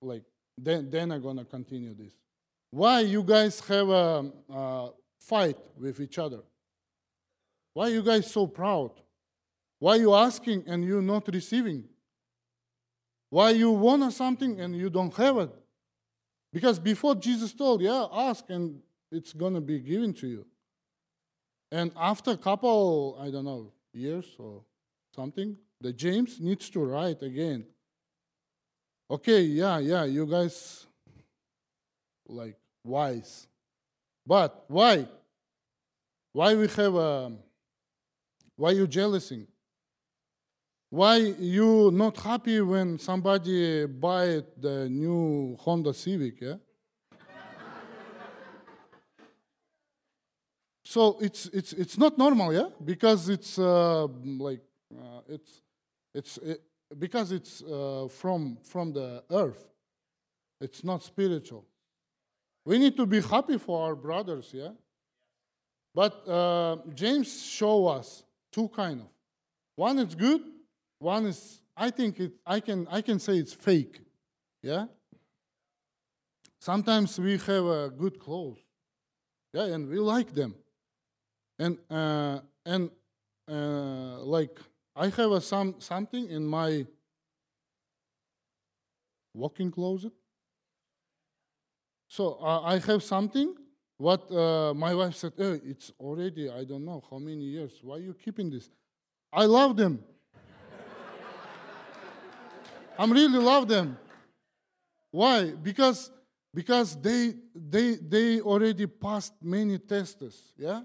Like, 0.00 0.22
then, 0.56 0.90
then 0.90 1.10
I'm 1.10 1.20
gonna 1.20 1.44
continue 1.44 1.92
this. 1.92 2.12
Why 2.74 3.02
you 3.02 3.22
guys 3.22 3.60
have 3.68 3.88
a, 3.88 4.32
a 4.50 4.90
fight 5.20 5.58
with 5.78 6.00
each 6.00 6.18
other? 6.18 6.40
Why 7.72 7.86
you 7.86 8.02
guys 8.02 8.28
so 8.28 8.48
proud? 8.48 8.90
Why 9.78 9.94
you 9.94 10.12
asking 10.12 10.64
and 10.66 10.84
you 10.84 11.00
not 11.00 11.28
receiving? 11.32 11.84
Why 13.30 13.50
you 13.50 13.70
want 13.70 14.12
something 14.12 14.60
and 14.60 14.76
you 14.76 14.90
don't 14.90 15.14
have 15.14 15.38
it? 15.38 15.50
Because 16.52 16.80
before 16.80 17.14
Jesus 17.14 17.52
told, 17.52 17.80
yeah, 17.80 18.06
ask 18.10 18.44
and 18.48 18.80
it's 19.12 19.32
gonna 19.32 19.60
be 19.60 19.78
given 19.78 20.12
to 20.14 20.26
you. 20.26 20.44
And 21.70 21.92
after 21.94 22.32
a 22.32 22.36
couple, 22.36 23.16
I 23.20 23.30
don't 23.30 23.44
know, 23.44 23.72
years 23.92 24.26
or 24.36 24.64
something, 25.14 25.56
the 25.80 25.92
James 25.92 26.40
needs 26.40 26.68
to 26.70 26.84
write 26.84 27.22
again. 27.22 27.66
Okay, 29.08 29.42
yeah, 29.42 29.78
yeah, 29.78 30.02
you 30.02 30.26
guys 30.26 30.88
like 32.26 32.56
wise. 32.84 33.46
But 34.26 34.64
why? 34.68 35.08
Why 36.32 36.54
we 36.54 36.68
have 36.68 36.94
a 36.94 37.32
why 38.56 38.70
you 38.70 38.86
jealousy? 38.86 39.46
Why 40.90 41.16
you 41.16 41.90
not 41.92 42.16
happy 42.18 42.60
when 42.60 42.98
somebody 42.98 43.86
buy 43.86 44.42
the 44.60 44.88
new 44.88 45.56
Honda 45.60 45.92
Civic, 45.92 46.40
yeah? 46.40 46.54
so 50.84 51.18
it's 51.20 51.46
it's 51.46 51.72
it's 51.72 51.98
not 51.98 52.16
normal, 52.16 52.54
yeah, 52.54 52.68
because 52.84 53.28
it's 53.28 53.58
uh, 53.58 54.06
like 54.38 54.60
uh, 54.96 55.20
it's 55.28 55.62
it's 56.14 56.38
it, 56.38 56.62
because 56.96 57.32
it's 57.32 57.60
uh, 57.62 58.06
from 58.08 58.58
from 58.62 58.92
the 58.92 59.24
earth. 59.30 59.66
It's 60.60 60.84
not 60.84 61.02
spiritual. 61.02 61.66
We 62.64 62.78
need 62.78 62.96
to 62.96 63.06
be 63.06 63.20
happy 63.20 63.58
for 63.58 63.86
our 63.86 63.94
brothers, 63.94 64.50
yeah. 64.52 64.70
But 65.94 66.26
uh, 66.28 66.76
James 66.94 67.44
show 67.44 67.86
us 67.86 68.24
two 68.50 68.68
kind 68.68 69.00
of. 69.00 69.06
One 69.76 69.98
is 69.98 70.14
good. 70.14 70.40
One 70.98 71.26
is 71.26 71.60
I 71.76 71.90
think 71.90 72.20
it. 72.20 72.32
I 72.46 72.60
can 72.60 72.86
I 72.90 73.00
can 73.02 73.18
say 73.18 73.36
it's 73.36 73.52
fake, 73.52 74.00
yeah. 74.62 74.86
Sometimes 76.60 77.18
we 77.18 77.36
have 77.36 77.66
uh, 77.66 77.88
good 77.88 78.18
clothes, 78.18 78.58
yeah, 79.52 79.64
and 79.64 79.88
we 79.88 79.98
like 79.98 80.32
them 80.32 80.54
and 81.58 81.78
uh, 81.90 82.40
and 82.64 82.90
uh, 83.48 84.22
like 84.22 84.58
I 84.96 85.08
have 85.08 85.32
a 85.32 85.40
some 85.40 85.76
something 85.78 86.28
in 86.28 86.46
my 86.46 86.86
walking 89.34 89.70
closet. 89.70 90.12
So 92.14 92.38
uh, 92.40 92.60
I 92.60 92.78
have 92.78 93.02
something. 93.02 93.56
What 93.96 94.30
uh, 94.30 94.72
my 94.72 94.94
wife 94.94 95.16
said, 95.16 95.32
oh, 95.36 95.58
it's 95.64 95.90
already, 95.98 96.48
I 96.48 96.62
don't 96.62 96.84
know 96.84 97.02
how 97.10 97.18
many 97.18 97.42
years. 97.42 97.72
Why 97.82 97.96
are 97.96 97.98
you 97.98 98.14
keeping 98.14 98.50
this? 98.50 98.70
I 99.32 99.46
love 99.46 99.76
them. 99.76 99.98
I'm 103.00 103.12
really 103.12 103.40
love 103.40 103.66
them. 103.66 103.98
Why? 105.10 105.50
Because 105.50 106.12
because 106.54 106.94
they 106.94 107.34
they 107.52 107.96
they 107.96 108.40
already 108.40 108.86
passed 108.86 109.34
many 109.42 109.78
tests. 109.78 110.52
Yeah. 110.56 110.82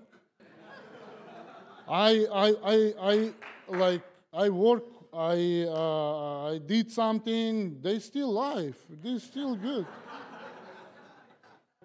I 1.88 2.26
I 2.34 2.56
I 2.64 2.94
I 3.12 3.34
like 3.68 4.02
I 4.34 4.50
work. 4.50 4.84
I 5.14 5.68
uh, 5.70 6.54
I 6.54 6.58
did 6.58 6.92
something. 6.92 7.80
They 7.82 8.00
still 8.00 8.32
alive. 8.32 8.76
They 9.04 9.20
still 9.20 9.56
good. 9.56 9.86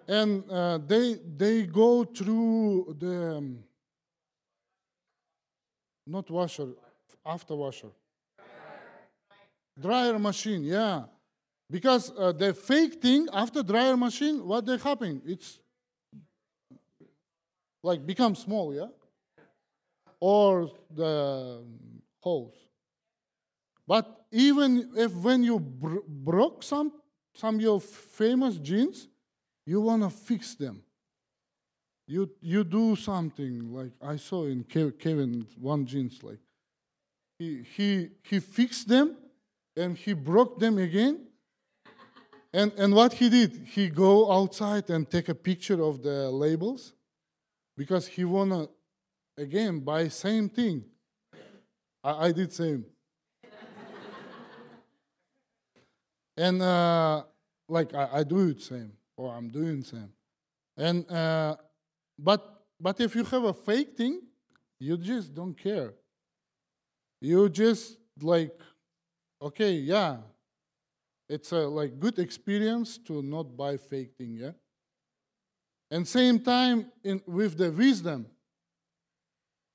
And 0.07 0.43
uh, 0.49 0.77
they 0.77 1.15
they 1.37 1.63
go 1.63 2.03
through 2.03 2.95
the 2.99 3.37
um, 3.37 3.59
not 6.05 6.29
washer 6.29 6.67
after 7.25 7.55
washer. 7.55 7.89
Dryer 9.79 10.17
machine 10.19 10.63
yeah. 10.63 11.03
Because 11.69 12.11
uh, 12.17 12.31
the 12.31 12.53
fake 12.53 13.01
thing 13.01 13.27
after 13.33 13.63
dryer 13.63 13.97
machine 13.97 14.45
what 14.45 14.65
they 14.65 14.77
happen? 14.77 15.21
It's 15.25 15.59
like 17.83 18.05
become 18.05 18.35
small 18.35 18.73
yeah? 18.73 18.87
Or 20.19 20.71
the 20.89 21.63
hose 22.21 22.53
but 23.87 24.25
even 24.31 24.91
if 24.95 25.13
when 25.13 25.43
you 25.43 25.59
br- 25.59 26.05
broke 26.07 26.63
some 26.63 26.91
some 27.33 27.59
your 27.59 27.79
famous 27.79 28.57
jeans 28.57 29.07
you 29.65 29.81
want 29.81 30.03
to 30.03 30.09
fix 30.09 30.55
them. 30.55 30.83
You 32.07 32.29
you 32.39 32.63
do 32.63 32.95
something 32.95 33.73
like 33.73 33.91
i 33.99 34.15
saw 34.15 34.45
in 34.45 34.63
Kev- 34.63 34.99
kevin 34.99 35.47
one 35.59 35.87
jeans 35.87 36.21
like 36.21 36.37
he 37.39 37.63
he 37.75 38.09
he 38.21 38.39
fixed 38.39 38.87
them 38.87 39.17
and 39.75 39.97
he 39.97 40.13
broke 40.13 40.59
them 40.59 40.77
again. 40.77 41.25
And 42.53 42.71
and 42.77 42.93
what 42.93 43.13
he 43.13 43.29
did 43.29 43.55
he 43.65 43.89
go 43.89 44.31
outside 44.31 44.89
and 44.91 45.09
take 45.09 45.29
a 45.29 45.35
picture 45.35 45.81
of 45.81 46.03
the 46.03 46.29
labels 46.29 46.93
because 47.75 48.05
he 48.05 48.23
wanna 48.23 48.67
again 49.35 49.79
buy 49.79 50.07
same 50.09 50.47
thing. 50.47 50.85
I, 52.03 52.27
I 52.27 52.31
did 52.31 52.53
same. 52.53 52.85
And 56.37 56.61
uh, 56.61 57.23
like 57.67 57.95
I, 57.95 58.09
I 58.19 58.23
do 58.23 58.49
it 58.49 58.61
same 58.61 58.91
or 59.17 59.33
i'm 59.33 59.49
doing 59.49 59.83
same. 59.83 60.11
And 60.77 61.09
uh, 61.09 61.55
but 62.19 62.63
but 62.79 62.99
if 62.99 63.15
you 63.15 63.23
have 63.23 63.43
a 63.43 63.53
fake 63.53 63.95
thing 63.95 64.21
you 64.79 64.97
just 64.97 65.33
don't 65.33 65.57
care. 65.57 65.93
You 67.21 67.49
just 67.49 67.97
like 68.21 68.59
okay 69.41 69.73
yeah 69.73 70.17
it's 71.27 71.51
a 71.51 71.59
like 71.59 71.99
good 71.99 72.19
experience 72.19 72.97
to 72.99 73.21
not 73.21 73.55
buy 73.57 73.77
fake 73.77 74.11
thing 74.17 74.35
yeah? 74.35 74.51
And 75.89 76.07
same 76.07 76.39
time 76.39 76.91
in 77.03 77.21
with 77.25 77.57
the 77.57 77.71
wisdom 77.71 78.27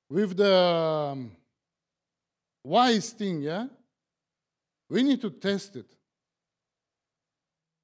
with 0.09 0.37
the 0.37 0.55
um, 0.55 1.33
wise 2.65 3.11
thing 3.11 3.43
yeah? 3.43 3.67
We 4.89 5.03
need 5.03 5.21
to 5.23 5.31
test 5.31 5.77
it 5.77 5.97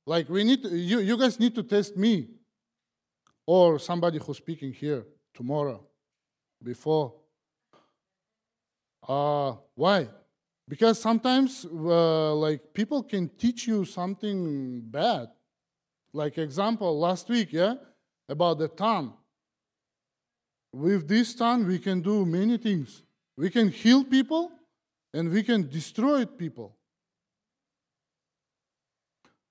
like 0.06 0.28
we 0.28 0.44
need 0.44 0.62
to, 0.62 0.68
you, 0.68 1.00
you 1.00 1.16
guys 1.18 1.38
need 1.38 1.54
to 1.56 1.62
test 1.64 1.96
me 1.96 2.28
or 3.44 3.78
somebody 3.78 4.18
who's 4.18 4.36
speaking 4.36 4.72
here 4.72 5.04
tomorrow 5.34 5.84
before. 6.62 7.12
Uh, 9.06 9.54
why? 9.74 10.08
Because 10.68 11.00
sometimes 11.00 11.64
uh, 11.64 12.34
like 12.34 12.72
people 12.72 13.02
can 13.02 13.28
teach 13.28 13.66
you 13.66 13.84
something 13.84 14.80
bad. 14.80 15.28
Like 16.12 16.38
example 16.38 16.98
last 16.98 17.28
week 17.28 17.52
yeah 17.52 17.74
about 18.28 18.58
the 18.58 18.68
tongue 18.68 19.12
with 20.72 21.06
this 21.06 21.34
tongue 21.34 21.66
we 21.66 21.78
can 21.78 22.00
do 22.00 22.24
many 22.24 22.56
things. 22.58 23.02
We 23.36 23.50
can 23.50 23.68
heal 23.68 24.02
people 24.04 24.50
and 25.12 25.30
we 25.30 25.42
can 25.42 25.68
destroy 25.68 26.24
people 26.24 26.76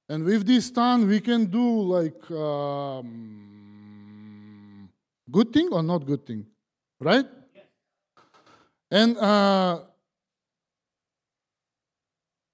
and 0.10 0.24
with 0.24 0.46
this 0.46 0.70
tongue 0.72 1.08
we 1.08 1.20
can 1.20 1.46
do 1.46 1.82
like 1.82 2.32
um, 2.32 3.10
good 5.32 5.52
thing 5.52 5.70
or 5.72 5.82
not 5.84 6.06
good 6.06 6.26
thing 6.26 6.46
right 7.00 7.26
and 8.92 9.18
uh, 9.18 9.80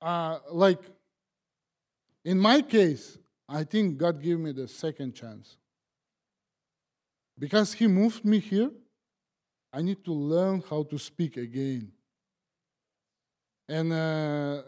uh, 0.01 0.39
like 0.51 0.79
in 2.23 2.39
my 2.39 2.61
case, 2.61 3.17
I 3.47 3.63
think 3.63 3.97
God 3.97 4.21
gave 4.21 4.39
me 4.39 4.51
the 4.51 4.67
second 4.67 5.15
chance. 5.15 5.57
Because 7.37 7.73
He 7.73 7.87
moved 7.87 8.23
me 8.23 8.39
here, 8.39 8.69
I 9.73 9.81
need 9.81 10.03
to 10.05 10.13
learn 10.13 10.63
how 10.69 10.83
to 10.83 10.97
speak 10.99 11.37
again. 11.37 11.91
And 13.67 13.93
uh, 13.93 14.61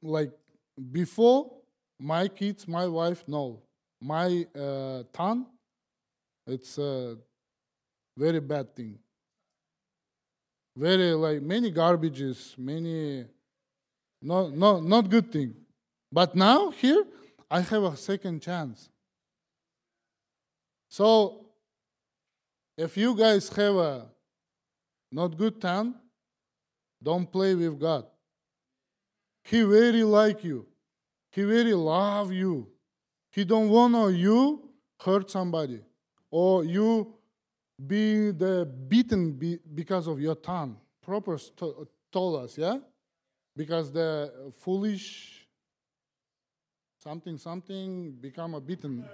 like 0.00 0.32
before, 0.90 1.50
my 2.00 2.28
kids, 2.28 2.66
my 2.66 2.86
wife, 2.86 3.22
no. 3.26 3.60
My 4.00 4.46
uh, 4.58 5.02
tongue, 5.12 5.46
it's 6.46 6.78
a 6.78 7.16
very 8.16 8.40
bad 8.40 8.74
thing. 8.74 8.98
Very 10.76 11.12
like 11.12 11.42
many 11.42 11.70
garbages, 11.70 12.56
many 12.56 13.26
no, 14.22 14.48
no, 14.48 14.80
not 14.80 15.08
good 15.08 15.32
thing. 15.32 15.54
But 16.12 16.34
now 16.34 16.70
here, 16.70 17.04
I 17.50 17.60
have 17.60 17.82
a 17.82 17.96
second 17.96 18.42
chance. 18.42 18.88
So, 20.88 21.46
if 22.76 22.96
you 22.96 23.14
guys 23.16 23.48
have 23.50 23.76
a 23.76 24.06
not 25.12 25.36
good 25.36 25.60
time, 25.60 25.94
don't 27.02 27.30
play 27.30 27.54
with 27.54 27.80
God. 27.80 28.06
He 29.44 29.62
very 29.62 30.02
like 30.02 30.44
you. 30.44 30.66
He 31.30 31.42
really 31.42 31.74
love 31.74 32.32
you. 32.32 32.68
He 33.30 33.44
don't 33.44 33.68
want 33.68 34.16
you 34.16 34.68
hurt 35.00 35.30
somebody. 35.30 35.80
Or 36.30 36.64
you 36.64 37.14
be 37.86 38.30
the 38.30 38.66
beaten 38.88 39.32
be, 39.32 39.58
because 39.74 40.06
of 40.06 40.20
your 40.20 40.34
tongue. 40.34 40.76
Proper 41.02 41.38
st- 41.38 41.74
told 42.12 42.44
us, 42.44 42.58
yeah? 42.58 42.78
Because 43.56 43.90
the 43.92 44.52
foolish 44.58 45.46
something 46.98 47.38
something 47.38 48.12
become 48.20 48.54
a 48.54 48.60
beaten. 48.60 49.04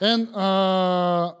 And 0.00 0.34
uh, 0.34 1.34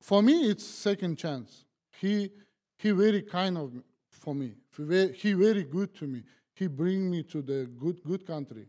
for 0.00 0.22
me 0.22 0.50
it's 0.50 0.64
second 0.64 1.16
chance. 1.16 1.64
He 2.00 2.30
he 2.76 2.90
very 2.90 3.22
kind 3.22 3.56
of 3.58 3.72
for 4.10 4.34
me 4.34 4.52
he 4.76 5.32
very, 5.32 5.64
good 5.64 5.94
to 5.94 6.06
me 6.06 6.22
he 6.54 6.66
bring 6.66 7.10
me 7.10 7.22
to 7.22 7.42
the 7.42 7.68
good 7.78 8.02
good 8.04 8.26
country 8.26 8.66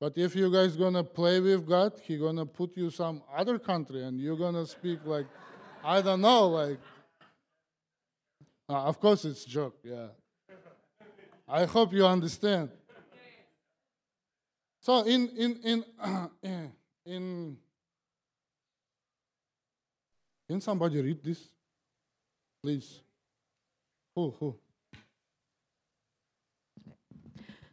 but 0.00 0.16
if 0.16 0.34
you 0.34 0.50
guys 0.52 0.76
gonna 0.76 1.04
play 1.04 1.40
with 1.40 1.66
god 1.66 1.92
he 2.02 2.16
gonna 2.18 2.46
put 2.46 2.76
you 2.76 2.90
some 2.90 3.22
other 3.34 3.58
country 3.58 4.02
and 4.02 4.20
you're 4.20 4.36
gonna 4.36 4.66
speak 4.66 4.98
like 5.04 5.26
i 5.84 6.00
don't 6.00 6.20
know 6.20 6.48
like 6.48 6.78
uh, 8.72 8.84
of 8.84 8.98
course, 8.98 9.26
it's 9.26 9.44
joke. 9.44 9.76
Yeah. 9.84 10.06
I 11.46 11.66
hope 11.66 11.92
you 11.92 12.06
understand. 12.06 12.70
So 14.80 15.02
in 15.04 15.28
in 15.36 15.60
in 15.62 15.84
in 17.04 17.56
can 20.48 20.60
somebody 20.60 21.02
read 21.02 21.22
this, 21.22 21.48
please? 22.62 23.00
Who 24.14 24.34
who? 24.40 24.56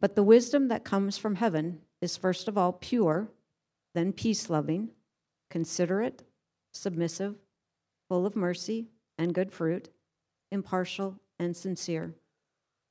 But 0.00 0.14
the 0.14 0.22
wisdom 0.22 0.68
that 0.68 0.84
comes 0.84 1.18
from 1.18 1.36
heaven 1.36 1.80
is 2.00 2.16
first 2.16 2.48
of 2.48 2.58
all 2.58 2.72
pure, 2.72 3.28
then 3.94 4.12
peace 4.12 4.50
loving, 4.50 4.90
considerate, 5.50 6.22
submissive, 6.72 7.36
full 8.08 8.26
of 8.26 8.36
mercy 8.36 8.86
and 9.18 9.34
good 9.34 9.52
fruit, 9.52 9.88
impartial 10.52 11.18
and 11.38 11.56
sincere. 11.56 12.14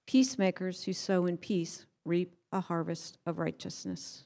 Peacemakers 0.08 0.84
who 0.84 0.94
sow 0.94 1.26
in 1.26 1.38
peace 1.38 1.86
reap 2.06 2.36
a 2.52 2.60
harvest 2.60 3.18
of 3.26 3.40
righteousness. 3.40 4.24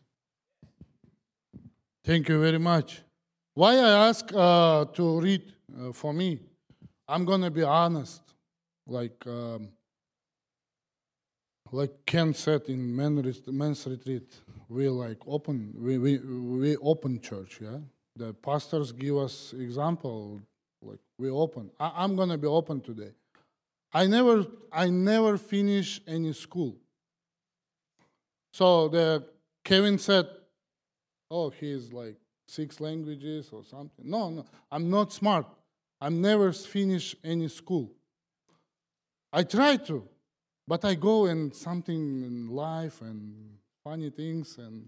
Thank 2.04 2.30
you 2.30 2.42
very 2.42 2.58
much. 2.60 3.02
Why 3.54 3.76
I 3.76 4.08
ask 4.08 4.32
uh, 4.34 4.86
to 4.86 5.20
read 5.20 5.54
uh, 5.80 5.92
for 5.92 6.14
me? 6.14 6.40
I'm 7.08 7.26
gonna 7.26 7.52
be 7.52 7.64
honest. 7.64 8.22
Like 8.88 9.26
um, 9.28 9.70
like 11.72 12.06
Ken 12.06 12.34
said 12.34 12.64
in 12.68 12.96
men's, 12.96 13.42
men's 13.48 13.86
retreat, 13.88 14.34
we 14.68 14.88
like 14.90 15.18
open 15.28 15.74
we, 15.78 15.98
we 15.98 16.18
we 16.18 16.78
open 16.78 17.20
church. 17.20 17.60
Yeah, 17.62 17.78
the 18.16 18.34
pastors 18.34 18.92
give 18.92 19.18
us 19.18 19.54
example. 19.54 20.40
Like 20.82 21.00
we 21.18 21.30
open. 21.30 21.72
I, 21.80 21.92
I'm 21.96 22.16
gonna 22.16 22.38
be 22.38 22.48
open 22.48 22.82
today. 22.82 23.12
I 23.94 24.08
never 24.08 24.46
I 24.72 24.90
never 24.90 25.38
finish 25.38 26.02
any 26.08 26.34
school. 26.34 26.76
So 28.54 28.88
the 28.88 29.26
Kevin 29.64 29.98
said, 29.98 30.28
"Oh, 31.30 31.50
he's 31.50 31.92
like 31.92 32.16
six 32.48 32.80
languages 32.80 33.50
or 33.52 33.64
something." 33.64 34.10
No, 34.10 34.30
no, 34.30 34.46
I'm 34.72 34.90
not 34.90 35.12
smart. 35.12 35.46
I'm 36.02 36.22
never 36.22 36.52
finish 36.54 37.16
any 37.24 37.48
school. 37.50 37.92
I 39.32 39.44
try 39.44 39.78
to, 39.78 40.08
but 40.70 40.86
I 40.86 40.94
go 40.94 41.26
and 41.26 41.54
something 41.54 42.22
in 42.24 42.48
life 42.48 43.02
and 43.02 43.58
funny 43.84 44.12
things, 44.12 44.60
and 44.60 44.88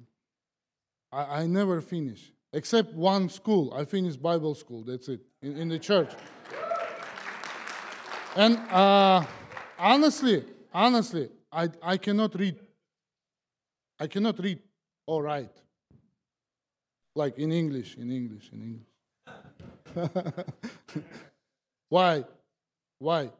I, 1.11 1.41
I 1.41 1.47
never 1.47 1.81
finish. 1.81 2.31
Except 2.53 2.93
one 2.93 3.29
school. 3.29 3.73
I 3.73 3.85
finished 3.85 4.21
Bible 4.21 4.53
school. 4.53 4.83
That's 4.83 5.09
it 5.09 5.21
in, 5.41 5.57
in 5.57 5.69
the 5.69 5.79
church. 5.79 6.11
And 8.35 8.59
uh, 8.69 9.25
honestly, 9.79 10.45
honestly, 10.71 11.29
I, 11.51 11.69
I 11.81 11.97
cannot 11.97 12.35
read. 12.35 12.59
I 13.99 14.05
cannot 14.05 14.37
read 14.37 14.59
or 15.07 15.23
write. 15.23 15.57
Like 17.15 17.39
in 17.39 17.51
English, 17.51 17.97
in 17.97 18.11
English, 18.11 18.51
in 18.53 18.85
English. 19.95 20.45
Why? 21.89 22.23
Why? 22.99 23.31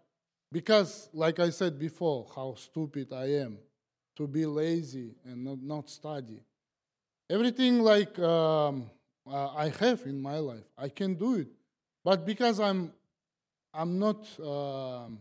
Because, 0.52 1.10
like 1.14 1.40
I 1.40 1.50
said 1.50 1.80
before, 1.80 2.28
how 2.36 2.56
stupid 2.56 3.14
I 3.14 3.26
am 3.26 3.58
to 4.18 4.28
be 4.28 4.46
lazy 4.46 5.16
and 5.26 5.46
not, 5.46 5.62
not 5.62 5.90
study. 5.90 6.44
Everything 7.30 7.80
like 7.80 8.20
um, 8.20 8.90
uh, 9.26 9.50
I 9.56 9.70
have 9.80 10.02
in 10.06 10.22
my 10.22 10.38
life, 10.40 10.66
I 10.78 10.90
can 10.90 11.16
do 11.16 11.36
it. 11.36 11.48
But 12.04 12.26
because 12.26 12.60
I'm, 12.60 12.92
I'm 13.74 13.98
not 13.98 14.28
um, 14.40 15.20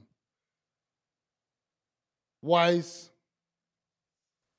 wise, 2.42 3.10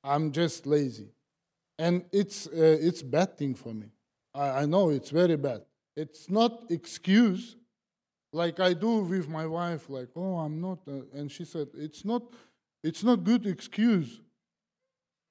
I'm 0.04 0.32
just 0.32 0.66
lazy. 0.66 1.10
And 1.78 2.06
it's, 2.14 2.48
uh, 2.48 2.52
it's 2.80 3.02
bad 3.02 3.38
thing 3.38 3.56
for 3.56 3.74
me. 3.74 3.88
I, 4.34 4.62
I 4.62 4.66
know 4.66 4.90
it's 4.90 5.10
very 5.10 5.36
bad. 5.36 5.64
It's 5.98 6.30
not 6.30 6.64
excuse 6.70 7.58
like 8.34 8.60
I 8.60 8.74
do 8.74 9.00
with 9.00 9.28
my 9.28 9.46
wife, 9.46 9.90
like, 9.90 10.10
oh, 10.16 10.38
I'm 10.38 10.62
not, 10.62 10.80
uh, 10.88 11.02
and 11.14 11.32
she 11.32 11.44
said, 11.44 11.68
it's 11.74 12.06
not, 12.06 12.24
it's 12.84 13.04
not 13.04 13.24
good 13.24 13.46
excuse. 13.46 14.22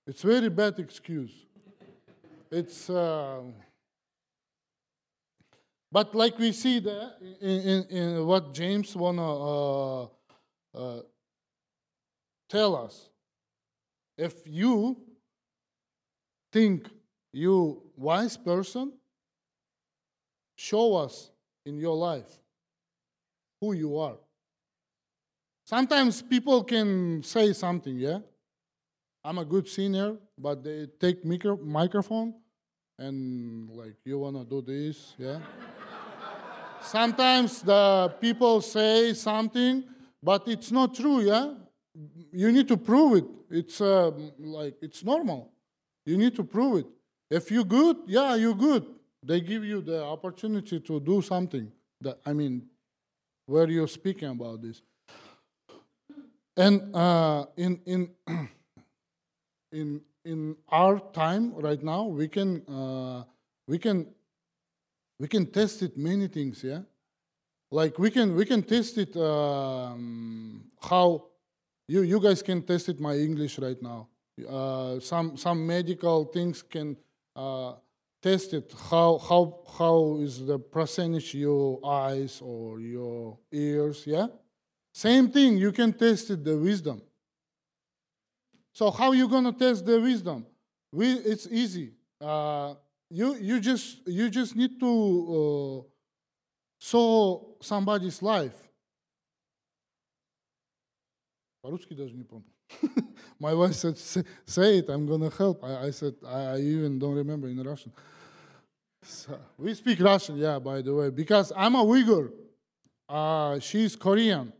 It's 0.06 0.22
very 0.22 0.50
bad 0.50 0.78
excuse. 0.78 1.32
It's, 2.50 2.90
uh, 2.90 3.40
but 5.90 6.14
like 6.14 6.38
we 6.38 6.52
see 6.52 6.78
there 6.78 7.12
in, 7.40 7.60
in, 7.60 7.82
in 7.84 8.26
what 8.26 8.52
James 8.52 8.94
wanna 8.94 9.22
uh, 9.22 10.06
uh, 10.74 11.00
tell 12.48 12.76
us, 12.76 13.08
if 14.18 14.46
you 14.46 14.96
think 16.52 16.88
you 17.32 17.82
wise 17.96 18.36
person, 18.36 18.92
show 20.56 20.96
us 20.96 21.30
in 21.64 21.78
your 21.78 21.96
life 21.96 22.39
who 23.60 23.72
you 23.74 23.98
are. 23.98 24.16
Sometimes 25.64 26.22
people 26.22 26.64
can 26.64 27.22
say 27.22 27.52
something, 27.52 27.96
yeah? 27.98 28.18
I'm 29.22 29.38
a 29.38 29.44
good 29.44 29.68
singer, 29.68 30.16
but 30.36 30.64
they 30.64 30.86
take 30.98 31.24
micro- 31.24 31.58
microphone 31.58 32.34
and 32.98 33.70
like 33.70 33.96
you 34.04 34.18
wanna 34.18 34.44
do 34.44 34.62
this, 34.62 35.14
yeah? 35.18 35.38
Sometimes 36.82 37.62
the 37.62 38.14
people 38.20 38.60
say 38.62 39.12
something, 39.12 39.84
but 40.22 40.48
it's 40.48 40.72
not 40.72 40.94
true, 40.94 41.20
yeah? 41.20 41.54
You 42.32 42.50
need 42.50 42.68
to 42.68 42.76
prove 42.76 43.18
it. 43.18 43.24
It's 43.50 43.80
uh, 43.80 44.10
like 44.38 44.76
it's 44.80 45.04
normal. 45.04 45.52
You 46.06 46.16
need 46.16 46.34
to 46.36 46.44
prove 46.44 46.78
it. 46.78 46.86
If 47.30 47.50
you're 47.50 47.64
good, 47.64 47.98
yeah, 48.06 48.34
you're 48.36 48.54
good. 48.54 48.86
They 49.22 49.40
give 49.40 49.64
you 49.64 49.82
the 49.82 50.02
opportunity 50.02 50.80
to 50.80 51.00
do 51.00 51.20
something. 51.20 51.70
That 52.00 52.18
I 52.24 52.32
mean, 52.32 52.69
where 53.50 53.68
you're 53.68 53.88
speaking 53.88 54.28
about 54.28 54.62
this. 54.62 54.80
And 56.56 56.94
uh, 56.94 57.46
in 57.56 57.80
in 57.84 58.10
in 59.72 60.00
in 60.24 60.56
our 60.68 61.00
time 61.12 61.54
right 61.56 61.82
now, 61.82 62.04
we 62.04 62.28
can 62.28 62.62
uh, 62.68 63.24
we 63.66 63.78
can 63.78 64.06
we 65.18 65.26
can 65.26 65.46
test 65.46 65.82
it 65.82 65.96
many 65.96 66.28
things. 66.28 66.62
Yeah, 66.62 66.82
like 67.70 67.98
we 67.98 68.10
can 68.10 68.36
we 68.36 68.44
can 68.44 68.62
test 68.62 68.98
it 68.98 69.16
um, 69.16 70.64
how 70.80 71.26
you 71.88 72.02
you 72.02 72.20
guys 72.20 72.42
can 72.42 72.62
test 72.62 72.88
it 72.88 73.00
my 73.00 73.16
English 73.16 73.58
right 73.58 73.80
now. 73.82 74.08
Uh, 74.48 75.00
some 75.00 75.36
some 75.36 75.66
medical 75.66 76.24
things 76.24 76.62
can 76.62 76.96
Uh, 78.19 78.27
test 78.27 78.53
it 78.53 78.73
how 78.89 79.19
how 79.19 79.59
how 79.77 80.17
is 80.19 80.45
the 80.45 80.57
percentage 80.57 81.35
your 81.35 81.79
eyes 81.85 82.41
or 82.41 82.79
your 82.79 83.37
ears 83.51 84.03
yeah 84.07 84.27
same 84.91 85.29
thing 85.29 85.57
you 85.57 85.71
can 85.71 85.93
test 85.93 86.31
it 86.31 86.43
the 86.43 86.57
wisdom 86.57 87.01
so 88.73 88.89
how 88.89 89.11
you 89.11 89.27
gonna 89.27 89.53
test 89.53 89.85
the 89.85 89.99
wisdom 90.01 90.43
we 90.91 91.13
it's 91.13 91.47
easy 91.51 91.93
uh, 92.19 92.73
you 93.11 93.35
you 93.35 93.59
just 93.59 94.07
you 94.07 94.29
just 94.29 94.55
need 94.55 94.79
to 94.79 94.91
uh, 95.37 95.89
saw 96.79 97.39
somebody's 97.61 98.21
life 98.23 98.59
по-русски 101.61 101.93
даже 101.93 102.15
не 102.15 102.23
помню 102.23 102.49
my 103.40 103.54
wife 103.54 103.74
said, 103.74 103.98
say, 103.98 104.78
it, 104.78 104.88
I'm 104.88 105.06
going 105.06 105.28
to 105.28 105.36
help. 105.36 105.64
I, 105.64 105.86
I 105.86 105.90
said, 105.90 106.14
I, 106.26 106.40
I, 106.42 106.58
even 106.58 106.98
don't 106.98 107.14
remember 107.14 107.48
in 107.48 107.62
Russian. 107.62 107.92
So, 109.02 109.38
we 109.56 109.74
speak 109.74 110.00
Russian, 110.00 110.36
yeah, 110.36 110.58
by 110.58 110.82
the 110.82 110.94
way, 110.94 111.10
because 111.10 111.52
I'm 111.56 111.74
a 111.74 111.84
Uyghur. 111.84 112.30
Uh, 113.08 113.58
she's 113.58 113.96
Korean. 113.96 114.52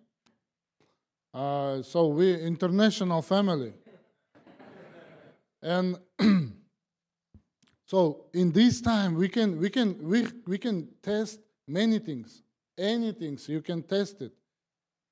Uh, 1.33 1.83
so 1.83 2.09
we 2.09 2.35
international 2.35 3.23
family. 3.23 3.73
and 5.63 5.97
so 7.87 8.25
in 8.33 8.51
this 8.51 8.81
time 8.81 9.15
we 9.15 9.29
can 9.29 9.59
we 9.59 9.71
can 9.71 9.97
we, 10.03 10.27
we 10.47 10.59
can 10.59 10.89
test 11.03 11.41
many 11.69 11.99
things 11.99 12.43
anything 12.79 13.37
so 13.37 13.53
you 13.53 13.61
can 13.61 13.83
test 13.83 14.23
it 14.23 14.33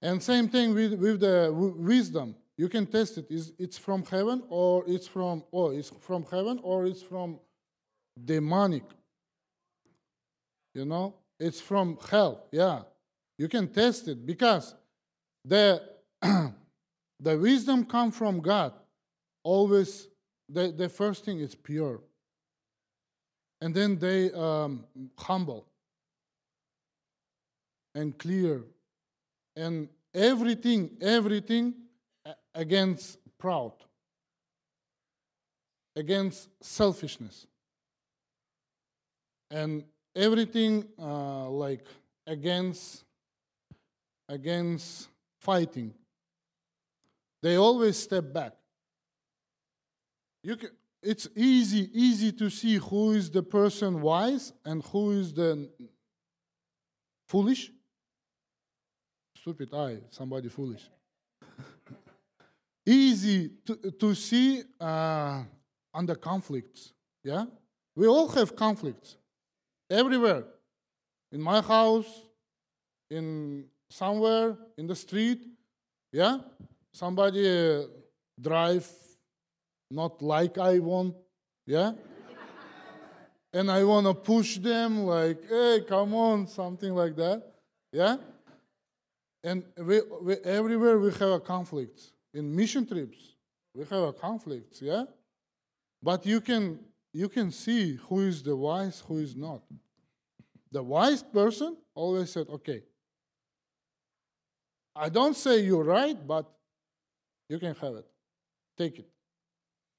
and 0.00 0.22
same 0.22 0.48
thing 0.48 0.74
with, 0.74 0.94
with 0.94 1.20
the 1.20 1.52
wisdom 1.52 2.34
you 2.58 2.68
can 2.68 2.86
test 2.86 3.16
it. 3.16 3.30
Is 3.30 3.52
it's 3.56 3.78
from 3.78 4.04
heaven 4.04 4.42
or 4.48 4.84
it's 4.86 5.06
from 5.06 5.44
oh 5.52 5.70
it's 5.70 5.90
from 6.00 6.26
heaven 6.30 6.58
or 6.62 6.86
it's 6.86 7.00
from 7.00 7.38
demonic. 8.22 8.82
You 10.74 10.84
know, 10.84 11.14
it's 11.38 11.60
from 11.60 11.96
hell. 12.10 12.46
Yeah, 12.50 12.82
you 13.38 13.48
can 13.48 13.68
test 13.68 14.08
it 14.08 14.26
because 14.26 14.74
the 15.44 15.82
the 17.20 17.38
wisdom 17.38 17.84
come 17.84 18.10
from 18.10 18.40
God. 18.40 18.72
Always, 19.44 20.08
the, 20.48 20.72
the 20.72 20.88
first 20.88 21.24
thing 21.24 21.38
is 21.38 21.54
pure, 21.54 22.00
and 23.60 23.72
then 23.72 23.98
they 23.98 24.32
um, 24.32 24.84
humble 25.16 25.64
and 27.94 28.18
clear, 28.18 28.64
and 29.56 29.88
everything, 30.12 30.90
everything 31.00 31.74
against 32.58 33.18
proud, 33.38 33.72
against 35.94 36.48
selfishness, 36.60 37.46
and 39.48 39.84
everything 40.16 40.84
uh, 40.98 41.48
like 41.48 41.86
against 42.26 43.04
against 44.28 45.08
fighting. 45.40 45.94
They 47.42 47.56
always 47.56 47.96
step 47.96 48.32
back. 48.32 48.54
you 50.42 50.56
can, 50.56 50.70
it's 51.00 51.28
easy, 51.36 51.88
easy 51.94 52.32
to 52.32 52.50
see 52.50 52.74
who 52.74 53.12
is 53.12 53.30
the 53.30 53.42
person 53.42 54.02
wise 54.02 54.52
and 54.64 54.82
who 54.86 55.12
is 55.12 55.32
the 55.32 55.70
foolish. 57.28 57.70
Stupid 59.36 59.72
eye, 59.72 59.98
somebody 60.10 60.48
foolish. 60.48 60.82
Easy 62.88 63.50
to, 63.66 63.90
to 63.98 64.14
see 64.14 64.62
uh, 64.80 65.42
under 65.92 66.14
conflicts. 66.14 66.92
Yeah? 67.22 67.44
We 67.94 68.06
all 68.06 68.28
have 68.28 68.56
conflicts 68.56 69.16
everywhere. 69.90 70.44
In 71.30 71.42
my 71.42 71.60
house, 71.60 72.08
in 73.10 73.66
somewhere, 73.90 74.56
in 74.76 74.86
the 74.86 74.96
street. 74.96 75.46
Yeah? 76.12 76.38
Somebody 76.92 77.46
uh, 77.46 77.82
drive 78.40 78.88
not 79.90 80.22
like 80.22 80.58
I 80.58 80.78
want. 80.78 81.14
Yeah? 81.66 81.92
and 83.52 83.70
I 83.70 83.84
want 83.84 84.06
to 84.06 84.14
push 84.14 84.58
them 84.58 85.04
like, 85.04 85.46
hey, 85.48 85.80
come 85.86 86.14
on, 86.14 86.46
something 86.46 86.94
like 86.94 87.16
that. 87.16 87.42
Yeah? 87.92 88.16
And 89.44 89.64
we, 89.76 90.00
we, 90.22 90.34
everywhere 90.44 90.98
we 90.98 91.10
have 91.10 91.30
a 91.30 91.40
conflict. 91.40 92.00
In 92.34 92.54
mission 92.54 92.86
trips, 92.86 93.34
we 93.74 93.84
have 93.84 94.02
a 94.02 94.12
conflict, 94.12 94.80
yeah? 94.82 95.04
But 96.02 96.26
you 96.26 96.40
can, 96.40 96.78
you 97.12 97.28
can 97.28 97.50
see 97.50 97.94
who 98.08 98.20
is 98.20 98.42
the 98.42 98.54
wise, 98.54 99.02
who 99.06 99.18
is 99.18 99.34
not. 99.34 99.62
The 100.70 100.82
wise 100.82 101.22
person 101.22 101.76
always 101.94 102.30
said, 102.30 102.46
okay, 102.48 102.82
I 104.94 105.08
don't 105.08 105.36
say 105.36 105.60
you're 105.60 105.84
right, 105.84 106.16
but 106.26 106.46
you 107.48 107.58
can 107.58 107.74
have 107.76 107.94
it. 107.94 108.06
Take 108.76 108.98
it. 108.98 109.08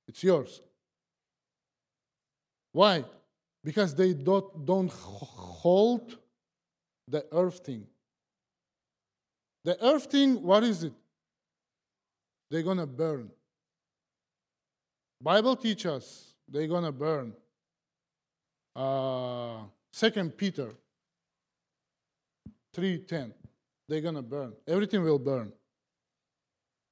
It's 0.08 0.24
yours. 0.24 0.62
Why? 2.72 3.06
Because 3.64 3.96
they 3.96 4.14
don't, 4.14 4.66
don't 4.66 4.92
hold 4.92 6.18
the 7.08 7.26
earth 7.32 7.60
thing. 7.60 7.88
The 9.64 9.84
earth 9.84 10.06
thing, 10.06 10.42
what 10.44 10.64
is 10.64 10.84
it? 10.84 10.94
They're 12.50 12.64
gonna 12.64 12.88
burn. 12.88 13.30
Bible 15.22 15.56
teaches 15.56 16.34
they're 16.48 16.68
gonna 16.68 16.92
burn. 16.92 17.34
Uh, 18.76 19.64
Second 19.92 20.38
Peter 20.38 20.74
3:10. 22.74 23.34
They're 23.88 24.02
gonna 24.02 24.22
burn. 24.22 24.54
Everything 24.68 25.04
will 25.04 25.20
burn. 25.20 25.52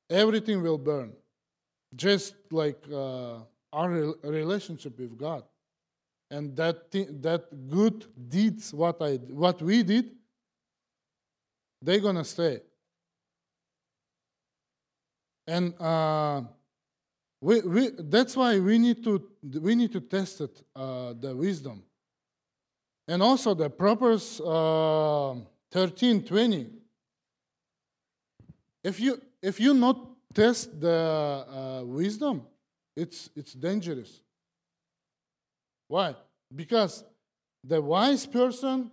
Everything 0.09 0.61
will 0.61 0.77
burn. 0.77 1.13
Just 1.95 2.35
like 2.51 2.83
uh, 2.91 3.39
our 3.71 3.89
relationship 4.23 4.97
with 4.99 5.17
God. 5.17 5.43
And 6.29 6.55
that, 6.57 6.91
th- 6.91 7.07
that 7.21 7.69
good 7.69 8.05
deeds, 8.29 8.73
what, 8.73 9.01
I, 9.01 9.15
what 9.15 9.61
we 9.61 9.83
did, 9.83 10.11
they're 11.81 11.99
gonna 11.99 12.25
stay. 12.25 12.61
And 15.47 15.73
uh, 15.79 16.41
we, 17.39 17.61
we, 17.61 17.89
that's 17.97 18.35
why 18.35 18.59
we 18.59 18.77
need 18.77 19.03
to 19.05 19.23
we 19.61 19.75
need 19.75 19.93
to 19.93 20.01
test 20.01 20.41
it, 20.41 20.61
uh, 20.75 21.13
the 21.13 21.35
wisdom. 21.35 21.83
And 23.07 23.23
also 23.23 23.53
the 23.53 23.69
Proverbs 23.69 24.41
uh, 24.41 25.35
13, 25.71 26.23
20. 26.23 26.67
If 28.83 28.99
you 28.99 29.21
if 29.41 29.59
you 29.59 29.73
not 29.73 29.97
test 30.33 30.79
the 30.79 31.45
uh, 31.49 31.83
wisdom, 31.85 32.43
it's 32.95 33.29
it's 33.35 33.53
dangerous. 33.53 34.21
Why? 35.87 36.15
Because 36.53 37.03
the 37.63 37.81
wise 37.81 38.25
person 38.25 38.91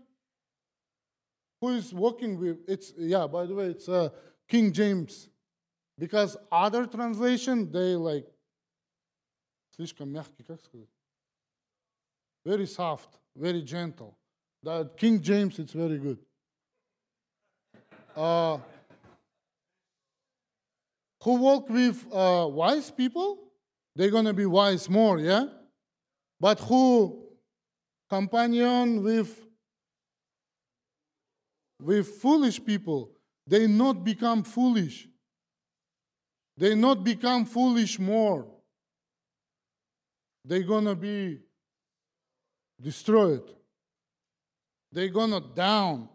who 1.60 1.70
is 1.70 1.92
working 1.92 2.38
with 2.38 2.58
it's 2.68 2.92
yeah. 2.96 3.26
By 3.26 3.46
the 3.46 3.54
way, 3.54 3.66
it's 3.66 3.88
uh, 3.88 4.10
King 4.48 4.72
James, 4.72 5.28
because 5.97 6.37
other 6.51 6.85
translation 6.85 7.71
they 7.71 7.95
like 7.95 8.25
слишком 9.75 10.09
мягкий, 10.09 10.43
как 10.43 10.61
сказать? 10.61 10.89
Very 12.45 12.65
soft, 12.65 13.19
very 13.35 13.61
gentle. 13.61 14.17
The 14.63 14.89
King 14.97 15.21
James, 15.21 15.59
it's 15.59 15.73
very 15.73 15.97
good. 15.97 16.19
Uh, 18.15 18.57
who 21.23 21.35
walk 21.35 21.69
with 21.69 22.05
uh, 22.11 22.47
wise 22.49 22.91
people, 22.91 23.51
they're 23.95 24.09
going 24.09 24.25
to 24.25 24.33
be 24.33 24.45
wise 24.45 24.89
more, 24.89 25.19
yeah? 25.19 25.45
But 26.39 26.59
who 26.59 27.23
companion 28.09 29.03
with 29.03 29.45
with 31.81 32.07
foolish 32.07 32.63
people, 32.63 33.11
they 33.47 33.67
not 33.67 34.03
become 34.03 34.43
foolish. 34.43 35.07
They 36.57 36.75
not 36.75 37.03
become 37.03 37.45
foolish 37.45 37.99
more. 37.99 38.45
They're 40.43 40.63
going 40.63 40.85
to 40.85 40.95
be 40.95 41.39
destroyed. 42.81 43.43
They're 44.91 45.09
going 45.09 45.31
to 45.31 45.41
down. 45.55 46.09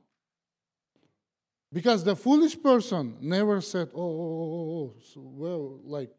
Because 1.73 2.05
the 2.05 2.15
foolish 2.15 2.61
person 2.61 3.17
never 3.21 3.61
said, 3.61 3.91
oh, 3.95 4.01
oh, 4.01 4.03
oh, 4.03 4.53
oh, 4.53 4.95
oh 4.95 4.95
so, 5.13 5.21
well, 5.21 5.81
like, 5.85 6.11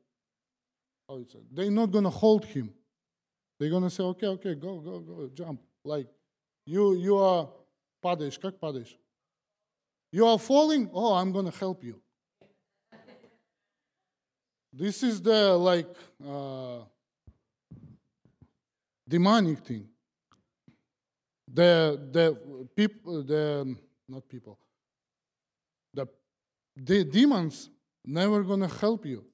how 1.07 1.17
it 1.17 1.31
said. 1.31 1.41
They're 1.51 1.71
not 1.71 1.91
going 1.91 2.03
to 2.03 2.09
hold 2.09 2.45
him. 2.45 2.71
They're 3.59 3.69
going 3.69 3.83
to 3.83 3.89
say, 3.89 4.03
okay, 4.03 4.27
okay, 4.27 4.55
go, 4.55 4.79
go, 4.79 4.99
go, 4.99 5.29
jump. 5.33 5.61
Like, 5.83 6.07
you, 6.65 6.95
you 6.95 7.17
are 7.17 7.47
падаешь, 8.03 8.39
как 8.39 8.59
падаешь? 8.59 8.95
You 10.11 10.25
are 10.27 10.39
falling? 10.39 10.89
Oh, 10.93 11.13
I'm 11.13 11.31
going 11.31 11.45
to 11.45 11.57
help 11.57 11.83
you. 11.83 12.01
This 14.72 15.02
is 15.02 15.20
the, 15.20 15.56
like, 15.56 15.88
uh, 16.26 16.78
demonic 19.08 19.58
thing. 19.58 19.88
The, 21.52 22.00
the 22.12 22.66
people, 22.76 23.22
the, 23.24 23.76
not 24.08 24.28
people, 24.28 24.58
the, 25.92 26.06
the 26.76 27.04
demons 27.04 27.70
never 28.04 28.42
gonna 28.44 28.68
help 28.68 29.04
you. 29.04 29.24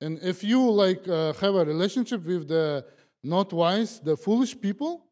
And 0.00 0.18
if 0.22 0.42
you 0.42 0.70
like 0.70 1.06
uh, 1.08 1.32
have 1.34 1.54
a 1.54 1.64
relationship 1.64 2.24
with 2.24 2.48
the 2.48 2.84
not 3.22 3.52
wise, 3.52 4.00
the 4.00 4.16
foolish 4.16 4.58
people, 4.58 5.06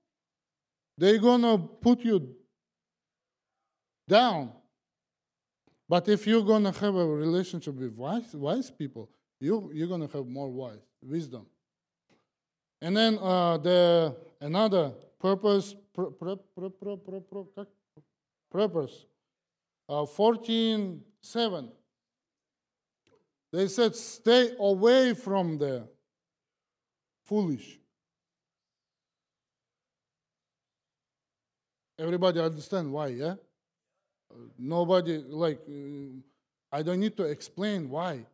they're 0.96 1.18
gonna 1.18 1.58
put 1.58 2.00
you 2.00 2.34
down. 4.08 4.52
But 5.88 6.08
if 6.08 6.26
you're 6.26 6.44
gonna 6.44 6.72
have 6.72 6.94
a 6.94 7.06
relationship 7.06 7.74
with 7.74 7.96
wise, 7.96 8.34
wise 8.34 8.70
people, 8.70 9.10
you, 9.40 9.70
you're 9.74 9.88
gonna 9.88 10.08
have 10.12 10.26
more 10.26 10.48
wise 10.48 10.80
wisdom. 11.02 11.46
And 12.80 12.96
then 12.96 13.18
uh, 13.18 13.58
the 13.58 14.16
another 14.40 14.92
purpose, 15.18 15.74
pr- 15.94 16.12
pr- 16.18 16.34
pr- 16.54 17.62
purpose, 18.50 19.06
uh, 19.88 20.06
14 20.06 21.02
7. 21.20 21.72
They 23.52 23.68
said, 23.68 23.94
stay 23.94 24.50
away 24.58 25.14
from 25.14 25.58
the 25.58 25.88
foolish. 27.24 27.78
Everybody 31.98 32.40
understand 32.40 32.92
why, 32.92 33.08
yeah? 33.08 33.34
Nobody, 34.58 35.18
like, 35.18 35.60
uh, 35.68 36.76
I 36.76 36.82
don't 36.82 37.00
need 37.00 37.16
to 37.16 37.24
explain 37.24 37.88
why. 37.88 38.26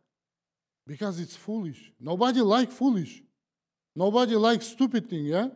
Because 0.87 1.19
it's 1.19 1.35
foolish. 1.35 1.91
Nobody 1.99 2.41
like 2.41 2.71
foolish. 2.71 3.21
Nobody 3.95 4.35
likes 4.35 4.67
stupid 4.67 5.09
thing, 5.09 5.25
yeah? 5.25 5.49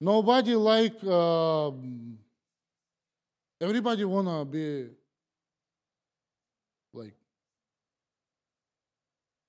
Nobody 0.00 0.54
like, 0.54 0.96
uh, 1.06 1.70
everybody 3.60 4.04
wanna 4.04 4.44
be 4.44 4.88
like, 6.92 7.14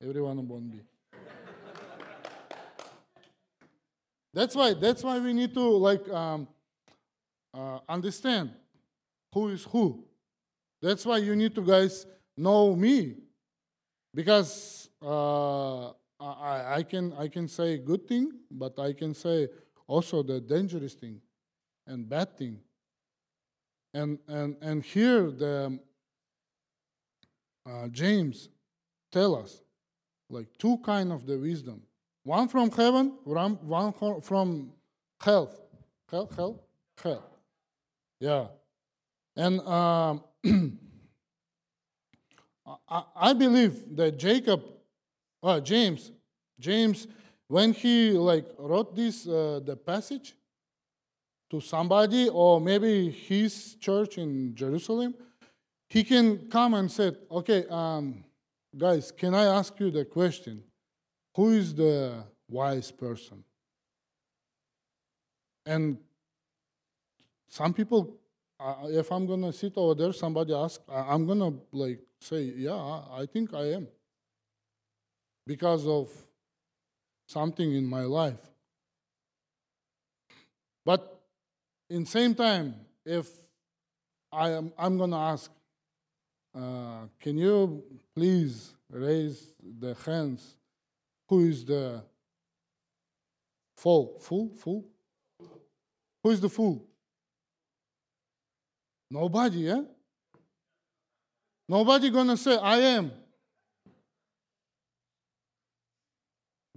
everyone 0.03 0.47
wanna 0.47 0.65
be. 0.65 0.81
that's 4.33 4.55
why, 4.55 4.73
that's 4.73 5.03
why 5.03 5.19
we 5.19 5.33
need 5.33 5.53
to 5.53 5.61
like 5.61 6.07
um, 6.09 6.47
uh, 7.53 7.79
understand 7.87 8.51
who 9.33 9.49
is 9.49 9.63
who. 9.63 10.03
That's 10.81 11.05
why 11.05 11.17
you 11.17 11.35
need 11.35 11.53
to 11.55 11.61
guys 11.61 12.05
know 12.35 12.75
me 12.75 13.15
because 14.13 14.89
uh, 15.01 15.89
I, 16.19 16.75
I, 16.77 16.83
can, 16.83 17.13
I 17.17 17.27
can 17.27 17.47
say 17.47 17.77
good 17.77 18.07
thing, 18.07 18.31
but 18.49 18.77
I 18.79 18.93
can 18.93 19.13
say 19.13 19.47
also 19.87 20.23
the 20.23 20.39
dangerous 20.39 20.93
thing 20.93 21.21
and 21.87 22.07
bad 22.07 22.37
thing. 22.37 22.59
And, 23.93 24.19
and, 24.27 24.55
and 24.61 24.83
here 24.83 25.29
the 25.29 25.79
uh, 27.69 27.87
James 27.89 28.49
tell 29.11 29.35
us 29.35 29.61
like 30.29 30.47
two 30.57 30.77
kind 30.79 31.11
of 31.11 31.25
the 31.25 31.37
wisdom. 31.37 31.81
One 32.23 32.47
from 32.47 32.71
heaven, 32.71 33.13
one 33.23 33.93
from 34.21 34.71
hell. 35.19 35.51
Hell, 36.09 36.29
hell, 36.35 36.63
hell. 37.01 37.23
Yeah. 38.19 38.47
And 39.35 39.59
um, 39.61 40.23
I, 40.43 40.73
I 43.15 43.33
believe 43.33 43.95
that 43.95 44.17
Jacob, 44.17 44.63
uh, 45.43 45.59
James, 45.59 46.11
James, 46.59 47.07
when 47.47 47.73
he 47.73 48.11
like 48.11 48.45
wrote 48.57 48.95
this 48.95 49.27
uh, 49.27 49.59
the 49.63 49.75
passage 49.75 50.35
to 51.49 51.59
somebody 51.59 52.29
or 52.29 52.61
maybe 52.61 53.11
his 53.11 53.75
church 53.75 54.17
in 54.17 54.55
Jerusalem, 54.55 55.13
he 55.89 56.03
can 56.03 56.49
come 56.49 56.73
and 56.73 56.89
said, 56.89 57.17
"Okay, 57.29 57.65
um, 57.69 58.23
guys, 58.77 59.11
can 59.11 59.35
I 59.35 59.43
ask 59.45 59.79
you 59.79 59.91
the 59.91 60.05
question? 60.05 60.63
Who 61.35 61.49
is 61.49 61.75
the 61.75 62.23
wise 62.49 62.89
person?" 62.89 63.43
And 65.65 65.97
some 67.49 67.73
people, 67.73 68.20
if 68.89 69.11
I'm 69.11 69.25
gonna 69.25 69.53
sit 69.53 69.73
over 69.75 69.95
there, 69.95 70.13
somebody 70.13 70.53
ask, 70.53 70.81
I- 70.87 71.13
I'm 71.13 71.25
gonna 71.25 71.51
like 71.71 71.99
say, 72.19 72.43
yeah, 72.43 72.73
I 72.75 73.21
I 73.21 73.25
think 73.25 73.53
I 73.53 73.73
am, 73.73 73.87
because 75.45 75.87
of 75.87 76.09
something 77.27 77.73
in 77.73 77.85
my 77.85 78.03
life. 78.03 78.41
But 80.85 81.21
in 81.89 82.05
same 82.05 82.35
time, 82.35 82.75
if 83.05 83.27
I 84.31 84.51
am, 84.51 84.73
I'm 84.77 84.97
gonna 84.97 85.17
ask, 85.17 85.51
uh, 86.55 87.07
can 87.19 87.37
you 87.37 87.83
please 88.15 88.73
raise 88.89 89.53
the 89.79 89.95
hands? 90.05 90.55
Who 91.29 91.39
is 91.41 91.63
the 91.65 92.03
fool? 93.77 94.17
Fool? 94.19 94.49
Fool? 94.57 94.85
Who 96.23 96.29
is 96.29 96.41
the 96.41 96.49
fool? 96.49 96.85
Nobody, 99.11 99.59
yeah? 99.59 99.81
Nobody 101.67 102.09
gonna 102.09 102.37
say, 102.37 102.57
I 102.57 102.77
am. 102.77 103.11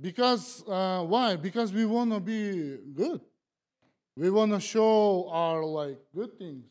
Because, 0.00 0.64
uh, 0.66 1.04
why? 1.04 1.36
Because 1.36 1.72
we 1.72 1.86
wanna 1.86 2.18
be 2.18 2.76
good. 2.92 3.20
We 4.16 4.30
wanna 4.30 4.58
show 4.58 5.28
our, 5.30 5.64
like, 5.64 5.98
good 6.12 6.36
things. 6.36 6.64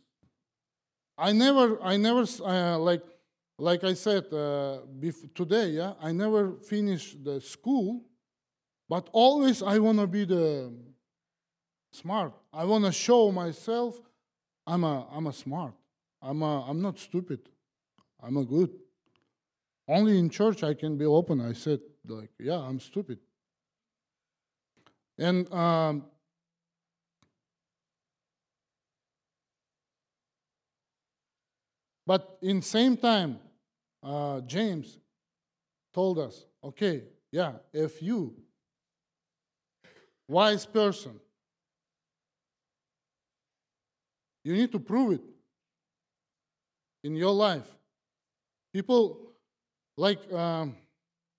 I 1.18 1.32
never, 1.32 1.82
I 1.82 1.96
never, 1.96 2.26
uh, 2.44 2.78
like, 2.80 3.04
like 3.58 3.86
I 3.86 3.94
said 3.94 4.34
uh, 4.34 4.80
today, 5.34 5.68
yeah, 5.68 5.94
I 6.02 6.12
never 6.12 6.58
finish 6.58 7.16
the 7.24 7.40
school, 7.40 8.04
but 8.90 9.08
always 9.14 9.64
I 9.64 9.80
wanna 9.80 10.08
be 10.08 10.26
the 10.26 10.74
smart. 11.94 12.34
I 12.52 12.66
wanna 12.66 12.92
show 12.92 13.32
myself 13.32 14.02
I'm 14.66 14.84
a, 14.84 15.08
I'm 15.12 15.28
a 15.28 15.34
smart. 15.34 15.74
I'm 16.22 16.42
a, 16.42 16.70
I'm 16.70 16.82
not 16.82 16.98
stupid. 17.00 17.40
I'm 18.22 18.38
a 18.38 18.46
good. 18.46 18.72
Only 19.88 20.18
in 20.18 20.30
church 20.30 20.64
I 20.64 20.74
can 20.74 20.98
be 20.98 21.06
open. 21.06 21.42
I 21.42 21.54
said 21.54 21.80
like, 22.08 22.30
yeah, 22.40 22.58
I'm 22.58 22.80
stupid. 22.80 23.20
And 25.18 25.52
um, 25.54 26.06
but 32.08 32.38
in 32.42 32.62
same 32.62 32.98
time, 32.98 33.40
uh, 34.02 34.42
James 34.42 35.00
told 35.94 36.18
us, 36.18 36.46
okay, 36.64 37.04
yeah, 37.32 37.54
if 37.74 38.02
you 38.02 38.34
wise 40.28 40.66
person 40.66 41.20
You 44.45 44.55
need 44.55 44.73
to 44.73 44.79
prove 44.79 45.13
it 45.13 45.21
in 47.05 47.17
your 47.17 47.33
life. 47.33 47.67
People 48.73 49.33
like 49.97 50.33
um, 50.33 50.77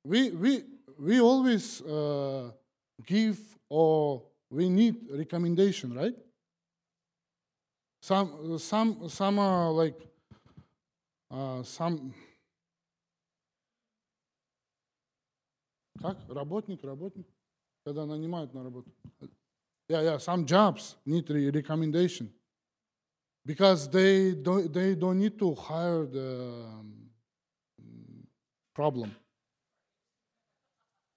we 0.04 0.32
we 0.32 0.64
we 1.00 1.22
always 1.22 1.82
uh, 1.82 2.52
give 3.06 3.40
or 3.70 4.24
we 4.50 4.70
need 4.70 4.96
recommendation, 5.12 5.94
right? 5.94 6.16
Some 8.02 8.58
some 8.60 9.10
some 9.10 9.40
are 9.40 9.72
like 9.72 10.00
uh, 11.32 11.64
some 11.64 12.14
как 16.02 16.18
работник 16.30 16.84
работник 16.84 17.26
когда 17.86 18.06
нанимают 18.06 18.54
на 18.54 18.64
работу. 18.64 18.92
Yeah, 19.88 20.02
yeah. 20.02 20.18
Some 20.18 20.46
jobs 20.46 20.96
need 21.06 21.30
re- 21.30 21.50
recommendation 21.50 22.32
because 23.47 23.89
they 23.89 24.33
don't, 24.33 24.73
they 24.73 24.95
don't 24.95 25.19
need 25.19 25.39
to 25.39 25.55
hire 25.55 26.07
the 26.07 26.65
um, 26.67 26.95
problem. 28.75 29.15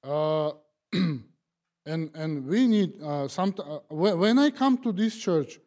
Uh, 0.03 0.51
and 0.93 2.11
and 2.13 2.45
we 2.45 2.67
need 2.67 3.01
uh, 3.01 3.27
some. 3.27 3.53
Uh, 3.57 3.79
when 3.89 4.37
I 4.39 4.51
come 4.51 4.77
to 4.79 4.91
this 4.91 5.17
church, 5.17 5.59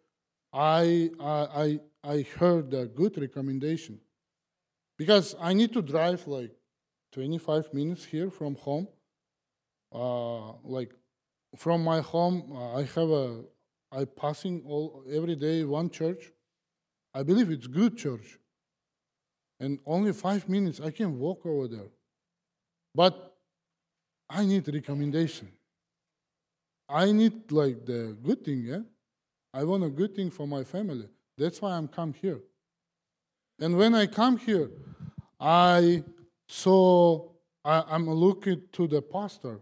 I 0.53 1.11
I 1.21 1.35
I, 1.65 1.81
I 2.05 2.23
heard 2.39 2.73
a 2.75 2.87
good 2.87 3.19
recommendation 3.19 4.01
because 4.97 5.35
I 5.41 5.53
need 5.53 5.73
to 5.73 5.83
drive 5.83 6.27
like 6.27 6.53
25 7.13 7.75
minutes 7.75 8.05
here 8.05 8.31
from 8.31 8.55
home. 8.55 8.87
Uh, 9.93 10.53
like 10.63 10.93
from 11.57 11.83
my 11.83 12.01
home, 12.01 12.53
uh, 12.55 12.77
I 12.77 12.83
have 12.85 13.11
a 13.11 13.43
I 13.93 14.05
passing 14.05 14.63
all 14.67 15.05
every 15.11 15.35
day 15.35 15.65
one 15.65 15.91
church. 15.91 16.31
I 17.15 17.23
believe 17.23 17.51
it's 17.51 17.67
good 17.67 17.97
church. 17.97 18.39
And 19.59 19.79
only 19.85 20.13
five 20.13 20.49
minutes 20.49 20.81
I 20.81 20.91
can 20.91 21.19
walk 21.19 21.45
over 21.45 21.69
there. 21.69 21.91
But 22.95 23.37
I 24.29 24.47
need 24.47 24.73
recommendation. 24.73 25.49
I 26.89 27.13
need 27.13 27.53
like 27.53 27.85
the 27.85 28.17
good 28.23 28.45
thing, 28.45 28.63
yeah? 28.65 28.81
I 29.53 29.65
want 29.65 29.85
a 29.85 29.91
good 29.91 30.15
thing 30.15 30.31
for 30.31 30.47
my 30.47 30.65
family. 30.65 31.09
That's 31.37 31.61
why 31.61 31.73
I'm 31.73 31.89
come 31.89 32.13
here. 32.13 32.41
And 33.59 33.77
when 33.77 33.95
I 33.95 34.07
come 34.07 34.39
here, 34.39 34.71
I 35.39 36.03
saw 36.49 37.29
I, 37.65 37.85
I'm 37.89 38.09
looking 38.09 38.63
to 38.73 38.87
the 38.87 39.03
pastor, 39.03 39.61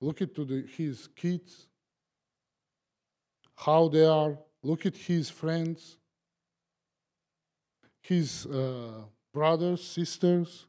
looking 0.00 0.28
to 0.34 0.44
the, 0.44 0.66
his 0.76 1.08
kids, 1.16 1.66
how 3.56 3.88
they 3.88 4.04
are, 4.04 4.38
look 4.66 4.84
at 4.84 4.96
his 4.96 5.30
friends, 5.30 5.96
his 8.02 8.46
uh, 8.46 9.02
brothers, 9.32 9.82
sisters, 9.86 10.66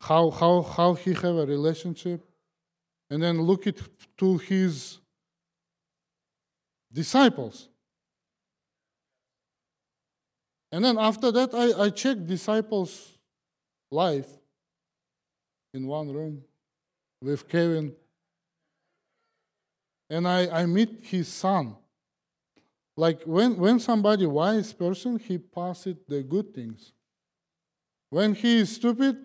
how, 0.00 0.30
how, 0.30 0.62
how 0.62 0.94
he 0.94 1.12
have 1.14 1.36
a 1.36 1.46
relationship, 1.46 2.20
and 3.10 3.22
then 3.22 3.40
look 3.40 3.66
at 3.66 3.76
to 4.16 4.38
his 4.38 4.98
disciples. 6.92 7.68
And 10.72 10.84
then 10.84 10.98
after 10.98 11.30
that, 11.30 11.54
I, 11.54 11.84
I 11.84 11.90
check 11.90 12.16
disciples' 12.26 13.16
life 13.90 14.28
in 15.72 15.86
one 15.86 16.12
room 16.12 16.42
with 17.22 17.48
Kevin. 17.48 17.94
And 20.10 20.26
I, 20.26 20.62
I 20.62 20.66
meet 20.66 20.98
his 21.02 21.28
son. 21.28 21.76
Like 22.98 23.22
when, 23.22 23.56
when 23.58 23.78
somebody 23.78 24.26
wise 24.26 24.72
person, 24.72 25.20
he 25.20 25.38
passes 25.38 25.94
the 26.08 26.20
good 26.20 26.52
things. 26.52 26.92
When 28.10 28.34
he 28.34 28.58
is 28.58 28.74
stupid, 28.74 29.16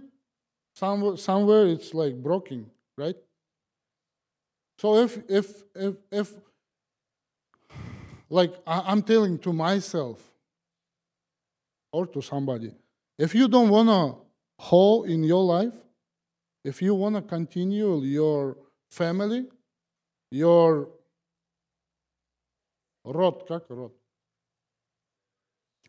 somewhere, 0.75 1.17
somewhere 1.17 1.65
it's 1.65 1.91
like 1.91 2.21
broken, 2.21 2.69
right? 2.95 3.15
So 4.77 4.97
if 4.97 5.17
if 5.27 5.63
if 5.73 5.95
if 6.11 6.39
like 8.29 8.53
I- 8.67 8.83
I'm 8.91 9.01
telling 9.01 9.39
to 9.39 9.51
myself 9.51 10.21
or 11.91 12.05
to 12.05 12.21
somebody, 12.21 12.75
if 13.17 13.33
you 13.33 13.47
don't 13.47 13.69
wanna 13.69 14.17
hole 14.59 15.03
in 15.03 15.23
your 15.23 15.43
life, 15.43 15.75
if 16.63 16.79
you 16.79 16.93
wanna 16.93 17.23
continue 17.23 18.01
your 18.01 18.55
family, 18.91 19.47
your 20.31 20.89
род, 23.04 23.46
как 23.46 23.68
род? 23.70 23.92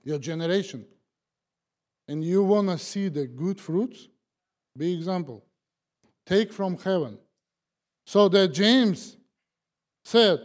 Your 0.04 0.20
generation. 0.20 0.86
And 2.08 2.24
you 2.24 2.44
want 2.44 2.70
to 2.70 2.78
see 2.78 3.10
the 3.10 3.28
good 3.28 3.60
fruits? 3.60 4.08
Be 4.76 4.94
example. 4.94 5.46
Take 6.26 6.52
from 6.54 6.78
heaven. 6.78 7.18
So 8.06 8.30
that 8.30 8.48
James 8.50 9.18
said 10.04 10.40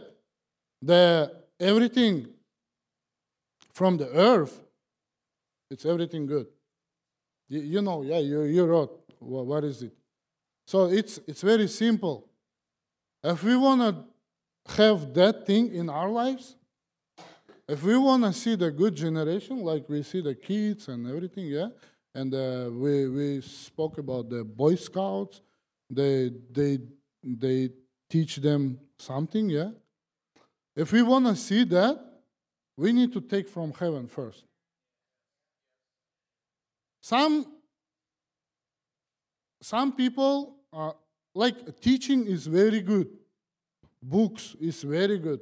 that 0.83 1.47
everything 1.59 2.27
from 3.73 3.97
the 3.97 4.09
earth, 4.09 4.61
it's 5.71 5.85
everything 5.85 6.27
good. 6.27 6.47
You, 7.49 7.61
you 7.61 7.81
know, 7.81 8.03
yeah, 8.03 8.19
you, 8.19 8.43
you 8.43 8.65
wrote, 8.65 9.03
wha- 9.19 9.43
what 9.43 9.63
is 9.63 9.81
it? 9.81 9.93
So 10.67 10.85
it's, 10.85 11.19
it's 11.27 11.41
very 11.41 11.67
simple. 11.67 12.27
If 13.23 13.43
we 13.43 13.57
want 13.57 13.81
to 13.81 14.73
have 14.75 15.13
that 15.15 15.45
thing 15.45 15.73
in 15.73 15.89
our 15.89 16.09
lives, 16.09 16.55
if 17.70 17.84
we 17.84 17.96
want 17.96 18.24
to 18.24 18.32
see 18.32 18.56
the 18.56 18.70
good 18.72 18.96
generation, 18.96 19.58
like 19.62 19.88
we 19.88 20.02
see 20.02 20.20
the 20.20 20.34
kids 20.34 20.88
and 20.88 21.06
everything, 21.06 21.46
yeah, 21.46 21.68
and 22.12 22.34
uh, 22.34 22.68
we, 22.72 23.08
we 23.08 23.40
spoke 23.42 23.98
about 23.98 24.28
the 24.28 24.42
Boy 24.42 24.74
Scouts, 24.74 25.40
they, 25.88 26.32
they, 26.50 26.78
they 27.22 27.70
teach 28.08 28.36
them 28.36 28.80
something, 28.98 29.48
yeah. 29.48 29.70
If 30.74 30.90
we 30.90 31.02
want 31.02 31.26
to 31.26 31.36
see 31.36 31.62
that, 31.64 31.96
we 32.76 32.92
need 32.92 33.12
to 33.12 33.20
take 33.20 33.48
from 33.48 33.72
heaven 33.72 34.08
first. 34.08 34.44
Some, 37.00 37.46
some 39.62 39.92
people, 39.92 40.56
are, 40.72 40.96
like 41.36 41.80
teaching 41.80 42.26
is 42.26 42.48
very 42.48 42.80
good, 42.80 43.08
books 44.02 44.56
is 44.60 44.82
very 44.82 45.18
good, 45.18 45.40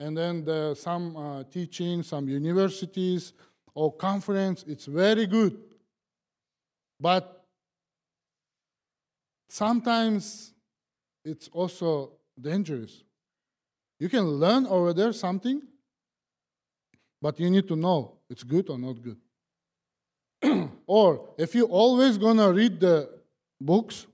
and 0.00 0.16
then 0.16 0.44
the, 0.44 0.74
some 0.74 1.16
uh, 1.16 1.44
teaching, 1.44 2.02
some 2.02 2.28
universities 2.28 3.32
or 3.74 3.92
conference, 3.92 4.64
it's 4.66 4.86
very 4.86 5.26
good. 5.26 5.56
But 7.00 7.44
sometimes 9.48 10.52
it's 11.24 11.48
also 11.48 12.12
dangerous. 12.40 13.02
You 13.98 14.08
can 14.08 14.24
learn 14.24 14.66
over 14.66 14.92
there 14.92 15.12
something, 15.12 15.62
but 17.20 17.38
you 17.40 17.50
need 17.50 17.66
to 17.68 17.76
know 17.76 18.18
it's 18.30 18.44
good 18.44 18.70
or 18.70 18.78
not 18.78 18.96
good. 19.02 19.18
or 20.86 21.30
if 21.36 21.54
you're 21.54 21.66
always 21.66 22.16
gonna 22.18 22.52
read 22.52 22.78
the 22.78 23.10
books 23.60 24.06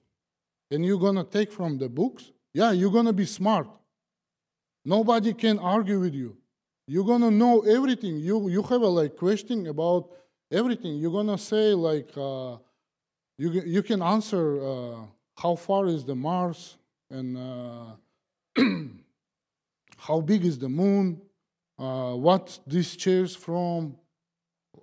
and 0.71 0.85
you're 0.85 0.99
gonna 0.99 1.25
take 1.25 1.53
from 1.53 1.77
the 1.77 1.89
books, 1.89 2.33
yeah, 2.55 2.73
you're 2.73 2.91
gonna 2.91 3.13
be 3.13 3.27
smart. 3.27 3.69
Nobody 4.85 5.33
can 5.33 5.59
argue 5.59 6.01
with 6.01 6.15
you. 6.15 6.37
You're 6.87 7.05
gonna 7.05 7.31
know 7.31 7.61
everything. 7.61 8.19
You 8.19 8.49
you 8.49 8.63
have 8.63 8.83
a 8.83 8.89
like 8.89 9.17
question 9.17 9.67
about 9.67 10.11
everything. 10.53 10.97
You're 10.97 11.13
gonna 11.13 11.39
say 11.39 11.73
like 11.73 12.11
uh, 12.17 12.59
you 13.39 13.51
you 13.51 13.83
can 13.83 14.03
answer 14.03 14.63
uh, 14.63 14.97
how 15.37 15.57
far 15.57 15.87
is 15.87 16.05
the 16.05 16.15
Mars 16.15 16.77
and 17.11 17.39
uh, 17.39 17.97
how 19.97 20.21
big 20.21 20.45
is 20.45 20.59
the 20.59 20.69
moon, 20.69 21.21
uh, 21.79 22.13
what 22.13 22.59
these 22.67 22.95
chairs 22.95 23.35
from, 23.35 23.97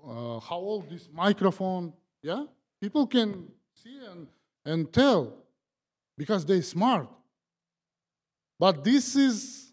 uh, 0.03 0.39
how 0.39 0.57
old 0.57 0.89
this 0.89 1.07
microphone. 1.13 1.93
Yeah, 2.23 2.45
people 2.81 3.05
can 3.05 3.47
see 3.73 3.99
and, 4.11 4.27
and 4.65 4.91
tell 4.91 5.33
because 6.17 6.45
they're 6.45 6.61
smart. 6.61 7.07
But 8.59 8.83
this 8.83 9.15
is 9.15 9.70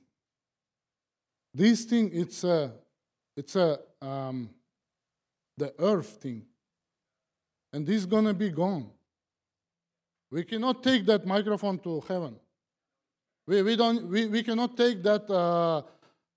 this 1.59 1.85
thing. 1.85 2.11
It's 2.13 2.45
a 2.45 2.73
it's 3.37 3.57
a 3.57 3.79
um, 4.01 4.51
the 5.57 5.75
earth 5.79 6.19
thing, 6.23 6.47
and 7.73 7.87
this 7.87 7.97
is 7.97 8.07
gonna 8.07 8.35
be 8.35 8.51
gone. 8.51 8.91
We 10.31 10.45
cannot 10.45 10.83
take 10.83 11.07
that 11.07 11.27
microphone 11.27 11.79
to 11.81 12.01
heaven. 12.07 12.37
We, 13.47 13.63
we, 13.63 13.77
don't, 13.77 14.07
we, 14.09 14.27
we 14.27 14.43
cannot 14.43 14.77
take 14.77 15.03
that, 15.05 15.31
uh, 15.31 15.81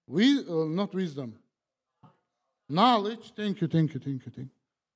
we, 0.08 0.40
uh, 0.40 0.64
not 0.64 0.94
wisdom, 0.94 1.36
knowledge, 2.70 3.34
thank 3.36 3.60
you, 3.60 3.68
thank 3.68 3.94
you, 3.94 4.00
thank 4.00 4.26
you, 4.26 4.32
thank 4.34 4.48
you, 4.48 4.56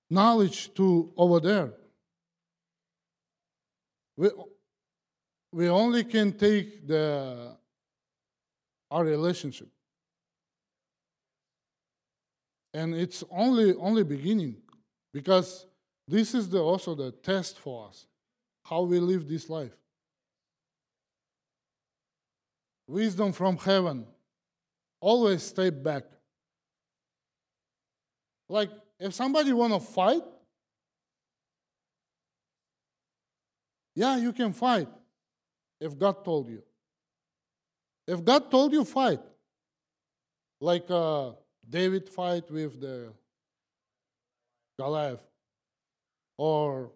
knowledge 0.10 0.74
to 0.76 1.12
over 1.18 1.42
there. 1.42 1.74
We, 4.16 4.30
we 5.52 5.68
only 5.68 6.06
can 6.06 6.32
take 6.32 6.88
the, 6.88 7.58
our 8.90 9.04
relationship. 9.04 9.68
And 12.76 12.94
it's 12.94 13.24
only, 13.32 13.74
only 13.76 14.04
beginning 14.04 14.58
because 15.14 15.66
this 16.10 16.36
is 16.36 16.50
the, 16.50 16.60
also 16.60 16.94
the 16.94 17.12
test 17.12 17.58
for 17.58 17.88
us, 17.88 18.06
how 18.66 18.82
we 18.82 19.00
live 19.00 19.30
this 19.30 19.50
life 19.50 19.72
wisdom 22.86 23.32
from 23.32 23.58
heaven. 23.58 24.06
Always 25.00 25.42
step 25.42 25.82
back. 25.82 26.04
Like 28.50 28.72
if 29.00 29.14
somebody 29.14 29.54
want 29.54 29.74
to 29.74 29.80
fight, 29.80 30.22
yeah, 33.96 34.18
you 34.18 34.34
can 34.34 34.52
fight 34.52 34.90
if 35.80 35.98
God 35.98 36.26
told 36.26 36.50
you. 36.50 36.62
If 38.06 38.24
God 38.24 38.52
told 38.52 38.74
you 38.74 38.84
fight, 38.84 39.22
like 40.60 40.86
uh, 40.90 41.32
David 41.70 42.09
fight 42.09 42.49
with 42.51 42.80
the 42.80 43.11
Goliath, 44.78 45.24
or 46.38 46.91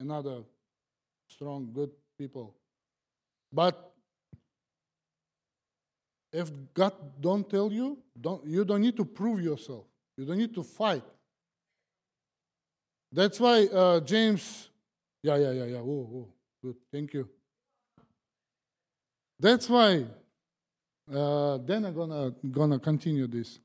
another 0.00 0.42
strong, 1.28 1.70
good 1.72 1.90
people. 2.18 2.54
But 3.52 3.92
if 6.32 6.50
God 6.74 6.92
don't 7.20 7.48
tell 7.48 7.72
you, 7.72 7.98
don't, 8.20 8.44
you 8.44 8.64
don't 8.64 8.80
need 8.80 8.96
to 8.96 9.04
prove 9.04 9.40
yourself. 9.40 9.84
You 10.16 10.24
don't 10.24 10.38
need 10.38 10.54
to 10.54 10.62
fight. 10.62 11.04
That's 13.12 13.40
why 13.40 13.66
uh, 13.66 14.00
James, 14.00 14.68
yeah, 15.22 15.36
yeah, 15.36 15.52
yeah, 15.52 15.64
yeah. 15.64 15.78
Oh, 15.78 16.10
oh, 16.12 16.28
good. 16.62 16.76
Thank 16.92 17.14
you. 17.14 17.28
That's 19.40 19.68
why. 19.68 20.04
Uh, 21.10 21.56
then 21.64 21.86
I'm 21.86 21.94
gonna 21.94 22.34
gonna 22.50 22.78
continue 22.78 23.26
this, 23.26 23.58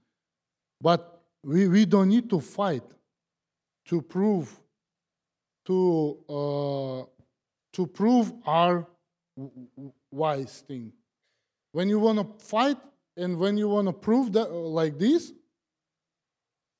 but 0.84 1.22
we 1.42 1.70
we 1.70 1.86
don't 1.86 2.10
need 2.10 2.30
to 2.30 2.40
fight 2.42 2.84
to 3.86 4.02
prove 4.02 4.60
to 5.66 6.18
uh, 6.28 7.02
to 7.72 7.88
prove 7.88 8.34
our 8.46 8.86
wise 10.12 10.64
thing. 10.68 10.92
When 11.72 11.88
you 11.88 12.00
want 12.00 12.20
to 12.20 12.46
fight 12.46 12.78
and 13.16 13.40
when 13.40 13.58
you 13.58 13.70
want 13.70 13.88
to 13.88 13.94
prove 13.94 14.34
that 14.34 14.50
uh, 14.50 14.70
like 14.80 15.00
this, 15.00 15.32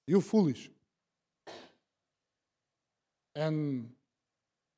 you're 0.06 0.22
foolish. 0.22 0.70
And 3.36 3.90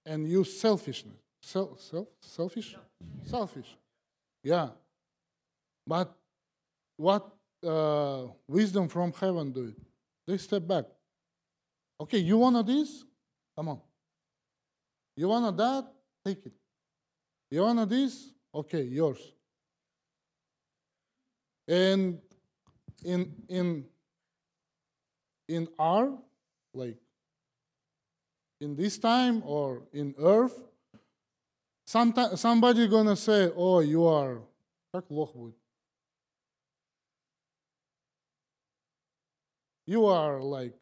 and 0.05 0.29
you 0.29 0.43
selfishness. 0.43 1.17
Self, 1.41 1.81
self, 1.81 2.07
selfish? 2.21 2.75
Selfish. 3.23 3.77
Yeah. 4.43 4.69
But 5.87 6.15
what 6.97 7.34
uh, 7.66 8.26
wisdom 8.46 8.88
from 8.88 9.12
heaven 9.12 9.52
do 9.52 9.68
it? 9.68 9.76
They 10.26 10.38
step 10.38 10.66
back. 10.66 10.84
Okay, 12.00 12.18
you 12.18 12.38
want 12.38 12.66
this? 12.66 13.04
Come 13.56 13.68
on. 13.68 13.80
You 15.16 15.28
want 15.28 15.56
that? 15.56 15.92
Take 16.24 16.46
it. 16.46 16.52
You 17.50 17.62
want 17.62 17.88
this? 17.90 18.32
Okay, 18.54 18.82
yours. 18.82 19.18
And 21.68 22.18
in 23.04 23.32
in 23.48 23.84
in 25.48 25.68
our 25.78 26.18
like 26.72 26.96
in 28.60 28.76
this 28.76 28.98
time 28.98 29.42
or 29.44 29.82
in 29.92 30.14
earth, 30.18 30.58
sometime, 31.86 32.36
somebody 32.36 32.86
gonna 32.88 33.16
say, 33.16 33.50
"Oh, 33.54 33.80
you 33.80 34.04
are 34.06 34.40
как 34.92 35.10
лох 35.10 35.34
будет." 35.34 35.54
You 39.85 40.05
are 40.05 40.41
like 40.41 40.73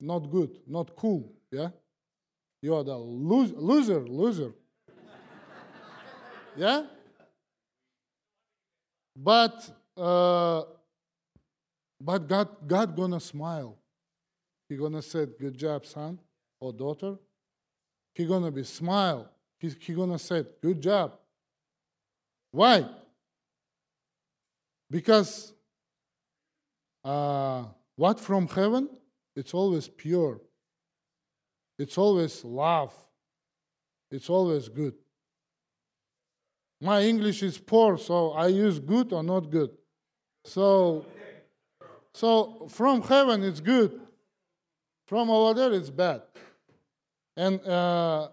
not 0.00 0.30
good, 0.30 0.58
not 0.66 0.96
cool, 0.96 1.32
yeah. 1.50 1.68
You 2.62 2.74
are 2.74 2.84
the 2.84 2.96
lo- 2.96 3.54
loser, 3.56 4.00
loser. 4.00 4.52
yeah. 6.56 6.84
But 9.16 9.70
uh, 9.96 10.62
but 12.00 12.26
God, 12.26 12.48
God 12.66 12.96
gonna 12.96 13.20
smile. 13.20 13.76
He 14.68 14.76
gonna 14.76 15.02
say, 15.02 15.26
"Good 15.26 15.56
job, 15.56 15.86
son 15.86 16.18
or 16.60 16.72
daughter." 16.72 17.18
He 18.14 18.26
gonna 18.26 18.50
be 18.50 18.64
smile. 18.64 19.30
He, 19.58 19.70
he 19.78 19.94
gonna 19.94 20.18
say, 20.18 20.44
"Good 20.62 20.80
job." 20.80 21.18
Why? 22.50 22.88
Because 24.90 25.52
uh, 27.04 27.64
what 28.00 28.18
from 28.18 28.48
heaven? 28.48 28.88
It's 29.36 29.52
always 29.52 29.86
pure. 29.86 30.40
It's 31.78 31.98
always 31.98 32.42
love. 32.42 32.94
It's 34.10 34.30
always 34.30 34.70
good. 34.70 34.94
My 36.80 37.02
English 37.02 37.42
is 37.42 37.58
poor, 37.58 37.98
so 37.98 38.30
I 38.30 38.46
use 38.46 38.78
good 38.78 39.12
or 39.12 39.22
not 39.22 39.50
good. 39.50 39.72
So, 40.46 41.04
so 42.14 42.68
from 42.70 43.02
heaven 43.02 43.44
it's 43.44 43.60
good. 43.60 44.00
From 45.06 45.28
over 45.28 45.52
there 45.52 45.72
it's 45.78 45.90
bad. 45.90 46.22
And 47.36 47.60
uh, 47.66 48.28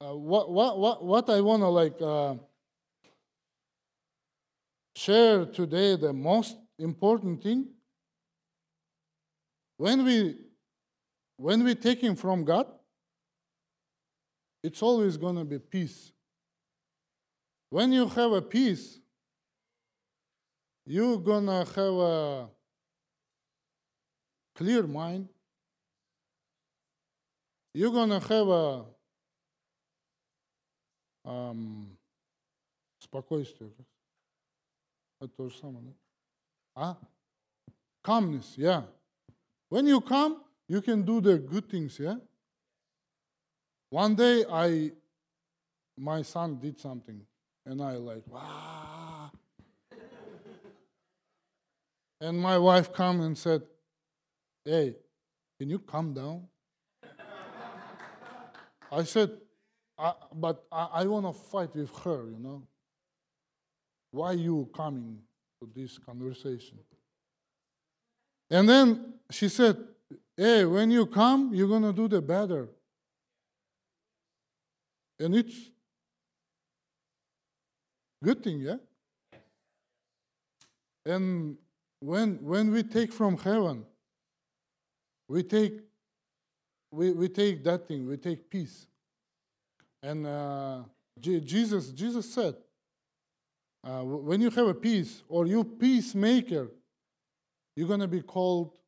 uh, 0.00 0.16
what, 0.16 0.50
what, 0.50 0.80
what, 0.80 1.04
what 1.04 1.30
I 1.30 1.40
want 1.42 1.62
to 1.62 1.68
like 1.68 2.02
uh, 2.02 2.34
share 4.96 5.46
today, 5.46 5.94
the 5.94 6.12
most 6.12 6.56
important 6.80 7.40
thing, 7.40 7.68
when 9.77 10.03
we 10.03 10.35
when 11.37 11.63
we 11.63 11.73
take 11.73 12.01
him 12.01 12.15
from 12.15 12.43
God, 12.43 12.67
it's 14.61 14.81
always 14.81 15.15
going 15.15 15.35
to 15.35 15.45
be 15.45 15.57
peace. 15.57 16.11
When 17.69 17.93
you 17.93 18.07
have 18.07 18.31
a 18.33 18.41
peace, 18.41 18.99
you're 20.85 21.17
going 21.17 21.45
to 21.45 21.65
have 21.75 21.77
a 21.77 22.49
clear 24.55 24.83
mind. 24.83 25.29
You're 27.73 27.91
going 27.91 28.09
to 28.09 28.19
have 28.19 28.47
a 28.47 28.85
um, 31.23 31.97
спокойствие. 32.99 33.71
Это 35.21 35.31
то 35.35 35.49
же 35.49 35.57
самое, 35.57 35.83
да? 35.83 35.93
А? 36.75 36.97
Calmness, 38.01 38.57
yeah. 38.57 38.87
When 39.74 39.88
you 39.88 40.00
come, 40.00 40.40
you 40.68 40.80
can 40.80 41.02
do 41.02 41.20
the 41.20 41.36
good 41.36 41.68
things, 41.68 41.98
yeah? 41.98 42.14
One 43.90 44.14
day 44.14 44.44
I 44.48 44.92
my 45.98 46.22
son 46.22 46.60
did 46.60 46.78
something 46.78 47.20
and 47.66 47.82
I 47.82 47.96
like, 47.96 48.22
wow. 48.28 49.32
and 52.20 52.40
my 52.40 52.56
wife 52.56 52.92
come 52.92 53.20
and 53.22 53.36
said, 53.36 53.62
Hey, 54.64 54.94
can 55.58 55.68
you 55.68 55.80
calm 55.80 56.14
down? 56.14 56.46
I 58.92 59.02
said, 59.02 59.32
I, 59.98 60.12
but 60.32 60.66
I, 60.70 60.88
I 61.00 61.06
want 61.06 61.26
to 61.26 61.32
fight 61.32 61.74
with 61.74 61.90
her, 62.04 62.30
you 62.30 62.38
know. 62.38 62.62
Why 64.12 64.34
you 64.34 64.70
coming 64.72 65.18
to 65.60 65.68
this 65.74 65.98
conversation? 65.98 66.78
And 68.50 68.68
then 68.68 69.14
she 69.30 69.48
said, 69.48 69.76
Hey, 70.36 70.64
when 70.64 70.90
you 70.90 71.06
come, 71.06 71.54
you're 71.54 71.68
going 71.68 71.82
to 71.82 71.92
do 71.92 72.08
the 72.08 72.20
better. 72.20 72.68
And 75.18 75.34
it's 75.34 75.54
good 78.22 78.42
thing, 78.42 78.60
yeah? 78.60 78.76
And 81.06 81.56
when, 82.00 82.42
when 82.42 82.72
we 82.72 82.82
take 82.82 83.12
from 83.12 83.36
heaven, 83.38 83.84
we 85.28 85.42
take, 85.42 85.80
we, 86.90 87.12
we 87.12 87.28
take 87.28 87.62
that 87.64 87.86
thing, 87.86 88.06
we 88.08 88.16
take 88.16 88.50
peace. 88.50 88.86
And 90.02 90.26
uh, 90.26 90.82
Je- 91.20 91.40
Jesus, 91.40 91.90
Jesus 91.90 92.32
said, 92.32 92.56
uh, 93.84 94.00
when 94.02 94.40
you 94.40 94.50
have 94.50 94.66
a 94.66 94.74
peace 94.74 95.22
or 95.28 95.46
you 95.46 95.62
peacemaker, 95.62 96.70
you're 97.76 97.88
going 97.88 98.00
to 98.00 98.08
be 98.08 98.22
called 98.22 98.78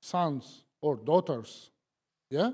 sons 0.00 0.64
or 0.80 0.96
daughters. 0.96 1.70
Yeah? 2.30 2.50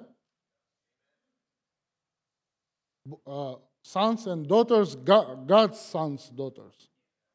Uh, 3.27 3.55
sons 3.83 4.27
and 4.27 4.47
daughters, 4.47 4.95
God, 4.95 5.47
God's 5.47 5.81
sons, 5.81 6.29
daughters. 6.29 6.89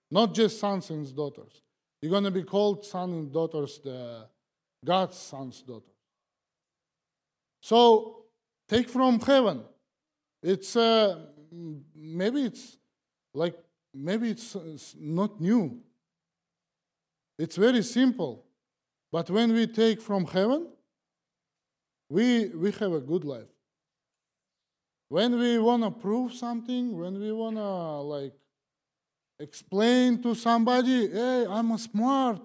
Not 0.09 0.33
just 0.33 0.59
sons 0.59 0.89
and 0.89 1.13
daughters. 1.15 1.61
You're 2.01 2.11
going 2.11 2.23
to 2.23 2.31
be 2.31 2.43
called 2.43 2.85
sons 2.85 3.13
and 3.13 3.33
daughters, 3.33 3.79
the 3.83 4.25
God's 4.85 5.17
sons, 5.17 5.61
daughters. 5.61 5.89
So 7.61 8.23
take 8.69 8.89
from 8.89 9.19
heaven. 9.19 9.63
It's 10.41 10.75
uh, 10.75 11.25
maybe 11.95 12.45
it's 12.45 12.77
like 13.33 13.55
maybe 13.93 14.29
it's, 14.29 14.55
it's 14.55 14.95
not 14.97 15.41
new. 15.41 15.81
It's 17.37 17.55
very 17.55 17.83
simple. 17.83 18.43
But 19.11 19.29
when 19.29 19.53
we 19.53 19.67
take 19.67 20.01
from 20.01 20.25
heaven, 20.25 20.67
we, 22.09 22.47
we 22.47 22.71
have 22.71 22.93
a 22.93 22.99
good 22.99 23.23
life. 23.23 23.47
When 25.09 25.39
we 25.39 25.57
want 25.59 25.83
to 25.83 25.91
prove 25.91 26.33
something, 26.33 26.97
when 26.97 27.19
we 27.19 27.31
want 27.31 27.55
to 27.55 27.69
like 28.01 28.33
explain 29.39 30.21
to 30.23 30.35
somebody, 30.35 31.09
hey, 31.09 31.45
I'm 31.47 31.71
a 31.71 31.77
smart. 31.77 32.41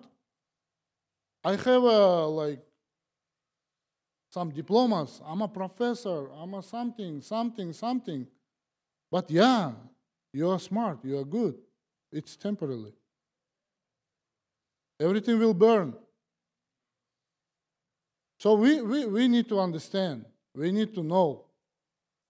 I 1.44 1.52
have 1.56 1.82
a 1.82 2.26
like 2.26 2.60
some 4.30 4.50
diplomas. 4.50 5.20
I'm 5.26 5.42
a 5.42 5.48
professor. 5.48 6.30
I'm 6.32 6.54
a 6.54 6.62
something, 6.62 7.20
something, 7.20 7.72
something. 7.72 8.26
But 9.10 9.30
yeah, 9.30 9.72
you're 10.32 10.58
smart. 10.60 11.04
You're 11.04 11.24
good. 11.24 11.56
It's 12.12 12.36
temporarily. 12.36 12.92
Everything 15.00 15.38
will 15.38 15.54
burn. 15.54 15.94
So 18.38 18.54
we, 18.54 18.82
we, 18.82 19.06
we 19.06 19.28
need 19.28 19.48
to 19.48 19.60
understand, 19.60 20.24
we 20.54 20.72
need 20.72 20.94
to 20.94 21.02
know 21.02 21.44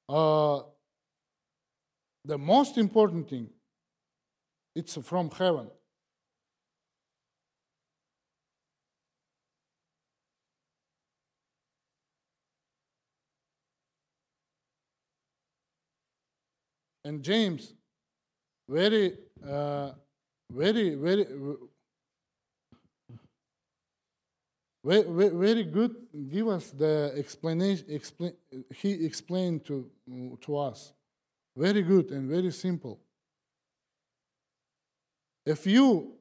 uh, 0.09 0.61
the 2.25 2.39
most 2.39 2.77
important 2.77 3.31
thing 3.31 3.49
it's 4.75 4.97
from 4.97 5.31
heaven. 5.31 5.69
And 17.05 17.23
James, 17.23 17.75
very, 18.69 19.17
uh, 19.47 19.93
very, 20.51 20.95
very, 20.95 21.27
very, 24.85 25.65
good. 25.65 25.95
Give 26.31 26.49
us 26.49 26.71
the 26.71 27.13
explanation. 27.17 27.87
Explain, 27.89 28.33
he 28.75 29.07
explained 29.07 29.65
to, 29.67 29.89
to 30.41 30.59
us. 30.59 30.93
Very 31.57 31.83
good 31.83 32.11
and 32.11 32.29
very 32.29 32.51
simple. 32.51 32.99
If 35.45 35.67
you, 35.67 36.15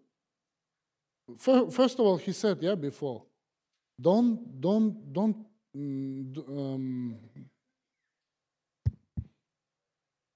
first 1.38 2.00
of 2.00 2.02
all, 2.02 2.18
he 2.18 2.34
said, 2.34 2.58
yeah, 2.62 2.76
before, 2.76 3.24
don't, 4.00 4.60
don't, 4.60 5.14
don't, 5.14 5.46
um, 5.76 7.16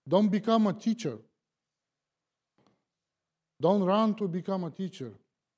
don't 0.08 0.30
become 0.30 0.68
a 0.68 0.74
teacher. 0.74 1.18
Don't 3.60 3.84
run 3.84 4.14
to 4.16 4.28
become 4.28 4.64
a 4.66 4.70
teacher. 4.70 5.12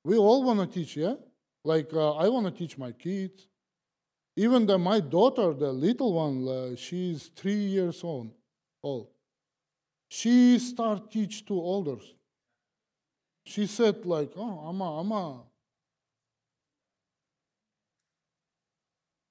We 0.04 0.16
all 0.16 0.42
want 0.42 0.60
to 0.60 0.66
teach, 0.66 0.96
yeah? 0.96 1.14
Like 1.68 1.92
uh, 1.92 2.12
I 2.12 2.30
want 2.30 2.46
to 2.46 2.50
teach 2.50 2.78
my 2.78 2.92
kids. 2.92 3.46
Even 4.36 4.64
the, 4.64 4.78
my 4.78 5.00
daughter, 5.00 5.52
the 5.52 5.70
little 5.70 6.14
one, 6.14 6.48
uh, 6.48 6.76
she's 6.76 7.30
three 7.36 7.62
years 7.76 8.02
old. 8.02 8.30
old. 8.82 9.08
She 10.08 10.58
start 10.58 11.10
teach 11.10 11.44
to 11.44 11.54
others. 11.74 12.14
She 13.44 13.66
said 13.66 14.06
like, 14.06 14.32
"Oh, 14.34 14.56
I'm 14.68 14.80
a, 14.80 15.00
I'm 15.00 15.12
a," 15.12 15.42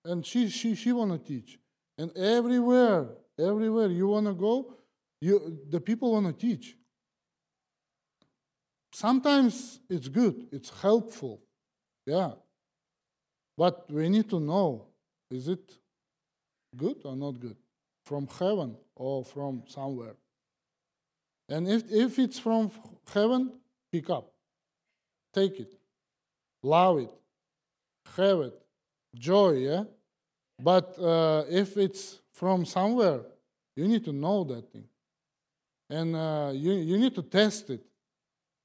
and 0.06 0.24
she 0.24 0.50
she 0.50 0.76
she 0.76 0.92
want 0.92 1.12
to 1.14 1.20
teach. 1.34 1.58
And 1.98 2.16
everywhere, 2.16 3.08
everywhere 3.40 3.88
you 3.88 4.10
want 4.10 4.28
to 4.28 4.36
go, 4.36 4.76
you 5.22 5.58
the 5.72 5.82
people 5.82 6.12
want 6.12 6.28
to 6.28 6.34
teach. 6.48 6.78
Sometimes 8.94 9.80
it's 9.90 10.08
good, 10.08 10.48
it's 10.52 10.70
helpful, 10.82 11.47
yeah. 12.08 12.32
But 13.58 13.92
we 13.92 14.10
need 14.10 14.30
to 14.30 14.40
know 14.40 14.86
is 15.30 15.48
it 15.50 15.72
good 16.76 16.98
or 17.04 17.16
not 17.16 17.40
good? 17.40 17.58
From 18.06 18.28
heaven 18.40 18.78
or 18.96 19.24
from 19.26 19.64
somewhere? 19.68 20.16
And 21.50 21.68
if, 21.68 21.92
if 21.92 22.18
it's 22.20 22.40
from 22.40 22.72
heaven, 23.14 23.52
pick 23.92 24.10
up, 24.10 24.32
take 25.34 25.60
it, 25.60 25.74
love 26.64 27.00
it, 27.00 27.12
have 28.16 28.40
it, 28.40 28.54
joy, 29.16 29.52
yeah? 29.52 29.84
But 30.60 30.98
uh, 31.00 31.44
if 31.50 31.78
it's 31.78 32.20
from 32.34 32.66
somewhere, 32.66 33.22
you 33.76 33.88
need 33.88 34.04
to 34.06 34.12
know 34.12 34.44
that 34.46 34.72
thing. 34.72 34.86
And 35.90 36.16
uh, 36.16 36.52
you, 36.54 36.74
you 36.74 36.98
need 36.98 37.16
to 37.16 37.22
test 37.22 37.70
it. 37.70 37.82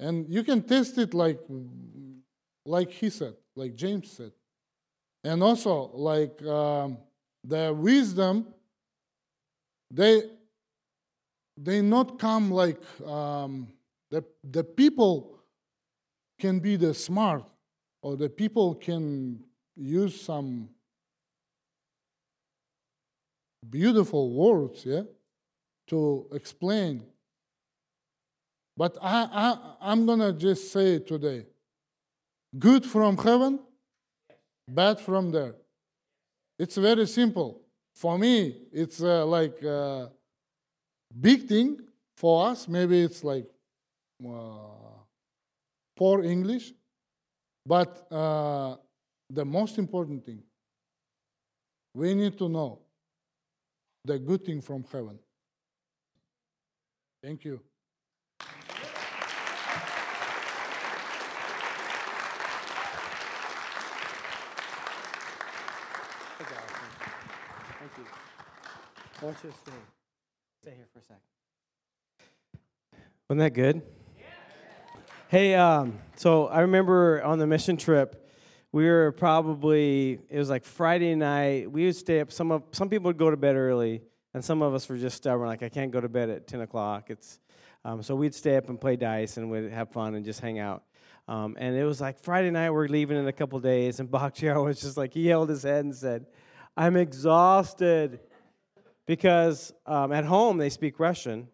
And 0.01 0.28
you 0.28 0.43
can 0.43 0.62
test 0.62 0.99
it 0.99 1.14
like, 1.14 1.38
like 2.64 2.90
he 2.90 3.10
said, 3.10 3.34
like 3.56 3.74
James 3.74 4.10
said. 4.10 4.32
And 5.24 5.42
also, 5.42 5.90
like 5.94 6.42
um, 6.44 6.98
the 7.44 7.72
wisdom, 7.72 8.46
they 9.90 10.22
they 11.56 11.80
not 11.80 12.18
come 12.18 12.50
like 12.50 12.80
um, 13.06 13.68
the 14.10 14.24
the 14.50 14.64
people 14.64 15.38
can 16.40 16.58
be 16.58 16.76
the 16.76 16.92
smart, 16.92 17.44
or 18.02 18.16
the 18.16 18.28
people 18.28 18.74
can 18.74 19.44
use 19.76 20.20
some 20.20 20.68
beautiful 23.70 24.30
words, 24.30 24.84
yeah, 24.84 25.02
to 25.86 26.26
explain. 26.32 27.04
But 28.76 28.98
I, 29.00 29.28
I, 29.32 29.74
I'm 29.92 30.06
gonna 30.06 30.32
just 30.32 30.72
say 30.72 30.98
today 30.98 31.46
good 32.59 32.84
from 32.84 33.16
heaven, 33.16 33.61
bad 34.68 35.00
from 35.00 35.30
there. 35.30 35.55
It's 36.59 36.76
very 36.76 37.07
simple. 37.07 37.62
For 37.94 38.18
me, 38.18 38.57
it's 38.72 39.03
uh, 39.03 39.26
like 39.26 39.62
a 39.62 40.11
big 41.20 41.46
thing. 41.48 41.80
For 42.16 42.48
us, 42.48 42.68
maybe 42.68 43.00
it's 43.00 43.24
like 43.24 43.48
uh, 44.24 44.98
poor 45.96 46.22
English. 46.22 46.72
But 47.66 48.07
uh, 48.12 48.76
the 49.30 49.44
most 49.44 49.78
important 49.78 50.24
thing, 50.24 50.42
we 51.94 52.14
need 52.14 52.38
to 52.38 52.48
know 52.48 52.80
the 54.05 54.18
good 54.18 54.44
thing 54.44 54.61
from 54.61 54.84
heaven. 54.90 55.18
Thank 57.22 57.44
you. 57.44 57.61
Thank 67.78 67.98
you. 67.98 68.05
I 69.22 69.24
want 69.26 69.36
you 69.44 69.50
to 69.50 69.56
stay. 69.56 69.72
Stay 70.62 70.74
here 70.74 70.86
for 70.92 70.98
a 70.98 71.02
second. 71.02 71.22
Wasn't 73.28 73.38
that 73.38 73.54
good? 73.54 73.82
Hey, 75.28 75.54
um, 75.54 76.00
so 76.16 76.48
I 76.48 76.62
remember 76.62 77.22
on 77.22 77.38
the 77.38 77.46
mission 77.46 77.76
trip, 77.76 78.28
we 78.72 78.84
were 78.88 79.12
probably 79.12 80.18
it 80.28 80.38
was 80.38 80.50
like 80.50 80.64
Friday 80.64 81.14
night. 81.14 81.70
We 81.70 81.84
would 81.84 81.94
stay 81.94 82.20
up. 82.20 82.32
Some 82.32 82.50
of 82.50 82.64
some 82.72 82.88
people 82.88 83.10
would 83.10 83.16
go 83.16 83.30
to 83.30 83.36
bed 83.36 83.54
early, 83.54 84.02
and 84.34 84.44
some 84.44 84.60
of 84.60 84.74
us 84.74 84.88
were 84.88 84.98
just 84.98 85.18
stubborn. 85.18 85.46
Like 85.46 85.62
I 85.62 85.68
can't 85.68 85.92
go 85.92 86.00
to 86.00 86.08
bed 86.08 86.28
at 86.28 86.48
ten 86.48 86.60
o'clock. 86.60 87.08
It's 87.08 87.38
um, 87.84 88.02
so 88.02 88.16
we'd 88.16 88.34
stay 88.34 88.56
up 88.56 88.70
and 88.70 88.80
play 88.80 88.96
dice 88.96 89.36
and 89.36 89.48
we'd 89.52 89.70
have 89.70 89.90
fun 89.90 90.16
and 90.16 90.24
just 90.24 90.40
hang 90.40 90.58
out. 90.58 90.82
Um, 91.28 91.56
and 91.60 91.76
it 91.76 91.84
was 91.84 92.00
like 92.00 92.18
Friday 92.18 92.50
night. 92.50 92.70
We're 92.70 92.88
leaving 92.88 93.16
in 93.16 93.28
a 93.28 93.32
couple 93.32 93.60
days, 93.60 94.00
and 94.00 94.10
Bakhtiar 94.10 94.64
was 94.64 94.80
just 94.80 94.96
like 94.96 95.14
he 95.14 95.28
held 95.28 95.48
his 95.48 95.62
head 95.62 95.84
and 95.84 95.94
said, 95.94 96.26
"I'm 96.76 96.96
exhausted," 96.96 98.18
because 99.07 99.72
um, 99.86 100.12
at 100.12 100.24
home 100.24 100.59
they 100.59 100.70
speak 100.70 101.00
Russian, 101.00 101.48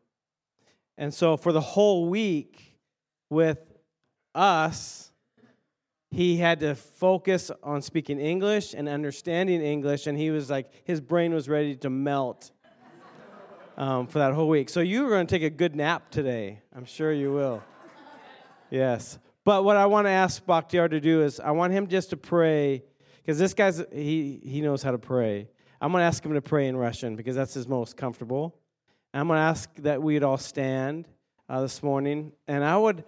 and 0.97 1.13
so 1.13 1.37
for 1.37 1.53
the 1.53 1.61
whole 1.61 2.09
week 2.09 2.79
with 3.31 3.59
us, 4.35 5.13
he 6.11 6.39
had 6.39 6.61
to 6.61 6.75
focus 6.75 7.51
on 7.63 7.83
speaking 7.83 8.19
English 8.19 8.75
and 8.75 8.89
understanding 8.89 9.61
English, 9.61 10.07
and 10.07 10.17
he 10.17 10.31
was 10.31 10.49
like, 10.49 10.71
his 10.85 11.01
brain 11.01 11.35
was 11.35 11.49
ready 11.49 11.77
to 11.77 11.91
melt 11.91 12.51
um, 13.77 14.07
for 14.07 14.19
that 14.19 14.33
whole 14.33 14.49
week. 14.49 14.71
So 14.71 14.81
you 14.81 15.07
are 15.07 15.11
going 15.11 15.27
to 15.27 15.31
take 15.31 15.43
a 15.43 15.51
good 15.51 15.77
nap 15.77 16.11
today. 16.11 16.63
I'm 16.75 16.87
sure 16.87 17.13
you 17.13 17.33
will. 17.33 17.63
Yes. 18.71 19.19
But 19.45 19.65
what 19.65 19.77
I 19.77 19.87
want 19.87 20.07
to 20.07 20.11
ask 20.11 20.45
Bakhtiar 20.45 20.91
to 20.91 21.01
do 21.01 21.23
is, 21.23 21.41
I 21.41 21.51
want 21.53 21.73
him 21.73 21.87
just 21.87 22.11
to 22.11 22.17
pray, 22.17 22.83
because 23.17 23.39
this 23.39 23.55
guy's, 23.55 23.83
he, 23.93 24.41
he 24.43 24.61
knows 24.61 24.83
how 24.83 24.91
to 24.91 24.99
pray. 24.99 25.49
I'm 25.81 25.93
going 25.93 26.03
to 26.03 26.07
ask 26.07 26.25
him 26.25 26.35
to 26.35 26.43
pray 26.43 26.67
in 26.69 26.77
Russian, 26.77 27.17
because 27.17 27.37
that's 27.37 27.55
his 27.55 27.69
most 27.69 27.97
comfortable. 27.97 28.57
And 29.13 29.21
I'm 29.21 29.29
going 29.29 29.39
to 29.39 29.43
ask 29.43 29.75
that 29.77 30.03
we'd 30.03 30.23
all 30.23 30.39
stand 30.39 31.07
uh, 31.49 31.63
this 31.63 31.83
morning. 31.83 32.33
And 32.47 32.65
I 32.65 32.77
would 32.77 33.05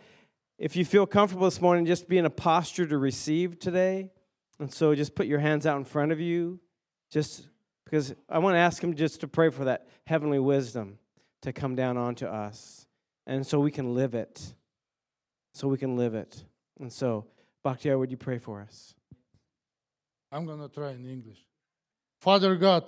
if 0.61 0.77
you 0.77 0.85
feel 0.85 1.07
comfortable 1.07 1.47
this 1.47 1.61
morning, 1.63 1.87
just 1.87 2.07
be 2.07 2.19
in 2.19 2.27
a 2.27 2.31
posture 2.31 2.87
to 2.87 2.99
receive 2.99 3.59
today. 3.59 4.11
And 4.59 4.71
so 4.71 4.95
just 4.95 5.15
put 5.15 5.27
your 5.27 5.39
hands 5.39 5.67
out 5.67 5.79
in 5.79 5.87
front 5.87 6.13
of 6.13 6.21
you, 6.21 6.61
just 7.11 7.49
because 7.87 8.15
I 8.29 8.39
want 8.41 8.57
to 8.57 8.59
ask 8.59 8.85
Him 8.85 8.95
just 8.95 9.23
to 9.23 9.29
pray 9.29 9.49
for 9.49 9.65
that 9.65 9.89
heavenly 10.07 10.39
wisdom 10.39 10.99
to 11.41 11.55
come 11.55 11.77
down 11.77 11.97
onto 11.97 12.27
us. 12.27 12.87
And 13.27 13.47
so 13.47 13.59
we 13.59 13.71
can 13.71 13.95
live 13.95 14.15
it. 14.15 14.53
So 15.55 15.67
we 15.67 15.79
can 15.79 15.97
live 15.97 16.15
it. 16.15 16.45
And 16.79 16.93
so, 16.93 17.25
Bakhtiar, 17.65 17.99
would 17.99 18.11
you 18.11 18.19
pray 18.19 18.37
for 18.37 18.61
us? 18.61 18.95
I'm 20.31 20.45
going 20.45 20.61
to 20.61 20.69
try 20.69 20.91
in 20.91 21.07
English. 21.07 21.39
Father 22.21 22.55
God, 22.57 22.85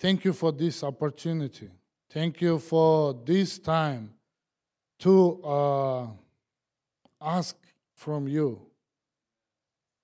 thank 0.00 0.24
you 0.24 0.32
for 0.32 0.50
this 0.50 0.82
opportunity. 0.82 1.68
Thank 2.10 2.40
you 2.40 2.58
for 2.58 3.14
this 3.24 3.58
time 3.58 4.14
to. 5.00 5.42
Uh, 5.44 6.06
ask 7.24 7.56
from 7.94 8.28
you. 8.28 8.60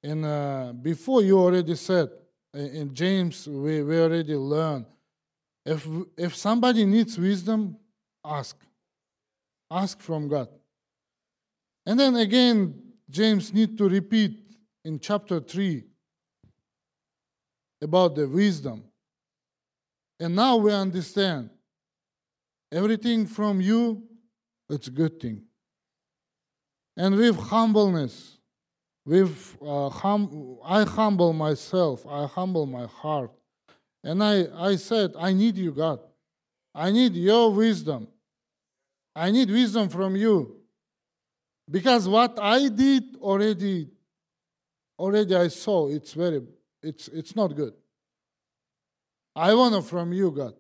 And 0.03 0.25
uh, 0.25 0.73
before 0.81 1.23
you 1.23 1.39
already 1.39 1.75
said, 1.75 2.09
in 2.55 2.93
James, 2.95 3.47
we, 3.47 3.83
we 3.83 4.01
already 4.01 4.35
learned 4.35 4.87
if, 5.65 5.87
if 6.17 6.35
somebody 6.35 6.85
needs 6.85 7.19
wisdom, 7.19 7.77
ask. 8.25 8.57
Ask 9.71 10.01
from 10.01 10.27
God. 10.27 10.49
And 11.87 12.01
then 12.01 12.17
again, 12.17 12.75
James 13.09 13.53
need 13.53 13.79
to 13.79 13.89
repeat 13.89 14.37
in 14.85 14.99
chapter 14.99 15.39
3 15.39 15.85
about 17.83 18.15
the 18.15 18.29
wisdom. 18.29 18.85
And 20.19 20.37
now 20.37 20.57
we 20.57 20.73
understand 20.73 21.51
everything 22.71 23.27
from 23.27 23.61
you, 23.61 24.03
it's 24.69 24.89
a 24.89 24.91
good 24.91 25.21
thing 25.21 25.45
and 27.01 27.17
with 27.17 27.37
humbleness, 27.37 28.37
with 29.07 29.57
uh, 29.63 29.89
hum, 29.89 30.59
I 30.63 30.85
humble 30.85 31.33
myself, 31.33 32.07
I 32.07 32.27
humble 32.27 32.67
my 32.67 32.85
heart, 32.87 33.31
and 34.05 34.23
I, 34.23 34.45
I 34.55 34.77
said, 34.77 35.15
I 35.19 35.33
need 35.33 35.57
you, 35.57 35.73
God. 35.73 36.01
I 36.75 36.91
need 36.91 37.15
your 37.15 37.55
wisdom. 37.55 38.07
I 39.17 39.31
need 39.31 39.51
wisdom 39.51 39.89
from 39.89 40.15
you. 40.15 40.57
Because 41.71 42.07
what 42.07 42.39
I 42.39 42.69
did 42.69 43.17
already, 43.17 43.89
already 44.99 45.35
I 45.35 45.49
saw 45.49 45.89
it's 45.89 46.13
very, 46.13 46.43
it's, 46.83 47.09
it's 47.09 47.37
not 47.37 47.55
good. 47.55 47.75
I 49.37 49.55
want 49.55 49.75
it 49.75 49.83
from 49.83 50.13
you, 50.13 50.31
God. 50.31 50.55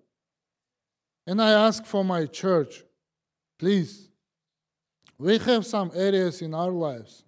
And 1.26 1.40
I 1.40 1.52
ask 1.52 1.84
for 1.84 2.04
my 2.04 2.26
church, 2.26 2.82
please 3.58 4.10
we 5.20 5.36
have 5.36 5.66
some 5.66 5.92
areas 5.94 6.40
in 6.40 6.54
our 6.54 6.70
lives. 6.70 7.24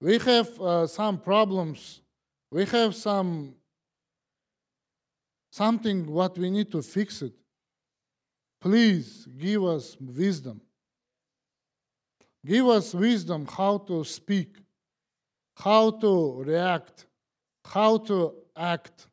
We 0.00 0.16
have 0.18 0.60
uh, 0.60 0.86
some 0.86 1.18
problems. 1.18 2.02
We 2.52 2.66
have 2.66 2.94
some 2.94 3.56
something 5.50 6.06
what 6.06 6.38
we 6.38 6.50
need 6.50 6.70
to 6.70 6.80
fix 6.80 7.20
it. 7.22 7.32
Please 8.60 9.26
give 9.36 9.64
us 9.64 9.96
wisdom. 10.00 10.60
Give 12.46 12.68
us 12.68 12.94
wisdom 12.94 13.44
how 13.44 13.78
to 13.78 14.04
speak, 14.04 14.54
how 15.56 15.90
to 15.90 16.44
react, 16.44 17.06
how 17.68 17.98
to 17.98 18.34
act, 18.56 19.06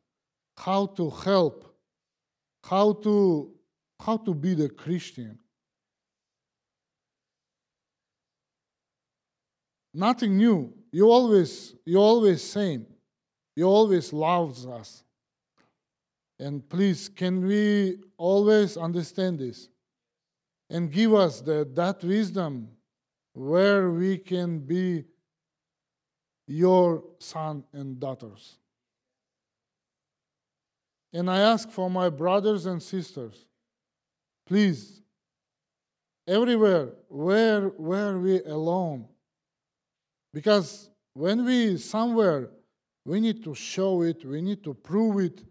how 0.56 0.86
to 0.86 1.10
help, 1.10 1.74
how 2.64 2.92
to 2.92 3.52
how 4.00 4.16
to 4.18 4.34
be 4.34 4.54
the 4.54 4.68
Christian. 4.68 5.38
Nothing 9.94 10.36
new. 10.36 10.72
You 10.92 11.10
always, 11.10 11.74
you 11.86 11.96
always 11.96 12.42
same. 12.42 12.86
You 13.54 13.64
always 13.64 14.12
loves 14.12 14.66
us. 14.66 15.02
And 16.38 16.68
please, 16.68 17.08
can 17.08 17.46
we 17.46 18.00
always 18.18 18.76
understand 18.76 19.38
this? 19.38 19.70
And 20.68 20.92
give 20.92 21.14
us 21.14 21.40
the, 21.40 21.66
that 21.74 22.04
wisdom 22.04 22.68
where 23.32 23.90
we 23.90 24.18
can 24.18 24.58
be 24.58 25.04
your 26.46 27.02
son 27.18 27.64
and 27.72 27.98
daughters. 27.98 28.58
And 31.12 31.30
I 31.30 31.40
ask 31.40 31.70
for 31.70 31.90
my 31.90 32.08
brothers 32.08 32.66
and 32.66 32.82
sisters, 32.82 33.46
please, 34.46 35.00
everywhere 36.26 36.90
where, 37.08 37.68
where 37.68 38.18
we 38.18 38.42
alone, 38.42 39.06
because 40.34 40.90
when 41.14 41.44
we 41.44 41.78
somewhere, 41.78 42.50
we 43.04 43.20
need 43.20 43.42
to 43.44 43.54
show 43.54 44.02
it, 44.02 44.24
we 44.24 44.42
need 44.42 44.62
to 44.64 44.74
prove 44.74 45.20
it, 45.20 45.42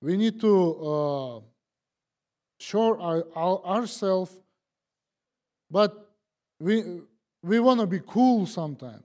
we 0.00 0.16
need 0.16 0.40
to 0.40 0.70
uh, 0.76 1.40
show 2.58 2.98
our, 3.00 3.24
our, 3.34 3.64
ourselves, 3.64 4.40
but 5.70 6.10
we, 6.58 7.00
we 7.42 7.60
want 7.60 7.80
to 7.80 7.86
be 7.86 8.00
cool 8.06 8.46
sometimes. 8.46 9.02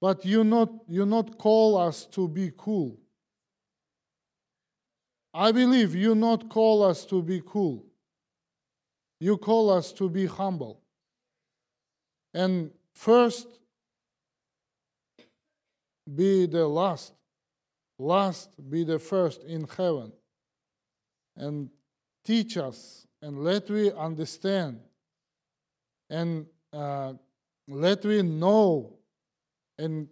But 0.00 0.24
you 0.24 0.44
not 0.44 0.70
you 0.88 1.06
not 1.06 1.38
call 1.38 1.76
us 1.76 2.06
to 2.06 2.28
be 2.28 2.52
cool. 2.56 2.98
I 5.34 5.52
believe 5.52 5.94
you 5.94 6.14
not 6.14 6.48
call 6.48 6.82
us 6.82 7.04
to 7.06 7.22
be 7.22 7.42
cool. 7.44 7.84
You 9.20 9.36
call 9.36 9.70
us 9.70 9.92
to 9.94 10.08
be 10.08 10.26
humble. 10.26 10.80
And 12.32 12.70
first, 12.92 13.48
be 16.14 16.46
the 16.46 16.66
last, 16.66 17.12
last 17.98 18.50
be 18.70 18.84
the 18.84 18.98
first 18.98 19.42
in 19.44 19.66
heaven. 19.76 20.12
and 21.38 21.70
teach 22.24 22.56
us 22.56 23.06
and 23.22 23.42
let 23.42 23.70
we 23.70 23.92
understand 23.92 24.80
and 26.10 26.46
uh, 26.72 27.12
let 27.66 28.04
we 28.04 28.22
know 28.22 28.97
and 29.78 30.08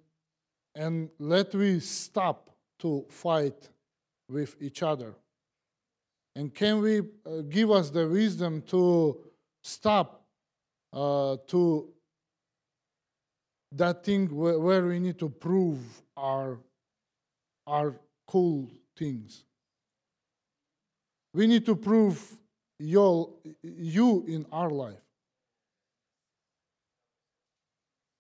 and 0.75 1.09
let 1.19 1.55
we 1.55 1.81
stop 1.81 2.51
to 2.79 3.05
fight 3.09 3.69
with 4.29 4.57
each 4.61 4.83
other. 4.83 5.15
And 6.35 6.55
can 6.55 6.81
we 6.83 6.99
uh, 6.99 7.41
give 7.49 7.71
us 7.71 7.89
the 7.89 8.07
wisdom 8.07 8.63
to 8.69 9.19
stop 9.63 10.23
uh, 10.93 11.37
to 11.49 11.89
that 13.73 14.05
thing 14.05 14.35
where, 14.35 14.59
where 14.59 14.87
we 14.87 14.99
need 14.99 15.19
to 15.19 15.29
prove 15.29 15.81
our 16.17 16.59
our 17.67 17.95
cool 18.27 18.71
things. 18.97 19.45
We 21.35 21.47
need 21.47 21.67
to 21.67 21.77
prove 21.77 22.39
your, 22.79 23.31
you 23.63 24.25
in 24.27 24.47
our 24.53 24.71
life. 24.71 24.95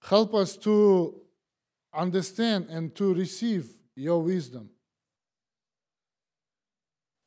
Help 0.02 0.34
us 0.34 0.56
to 0.58 1.14
understand 1.96 2.66
and 2.70 2.94
to 2.94 3.14
receive 3.14 3.66
your 3.94 4.22
wisdom 4.22 4.70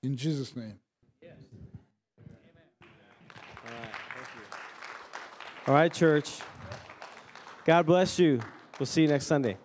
in 0.04 0.16
jesus 0.16 0.56
name 0.56 0.80
Yes. 1.22 1.32
All 3.66 3.72
right, 3.72 5.68
All 5.68 5.74
right, 5.74 5.94
church. 5.94 6.40
God 7.66 7.86
bless 7.86 8.18
you. 8.18 8.40
We'll 8.80 8.88
see 8.88 9.04
you 9.04 9.08
next 9.10 9.28
Sunday. 9.28 9.58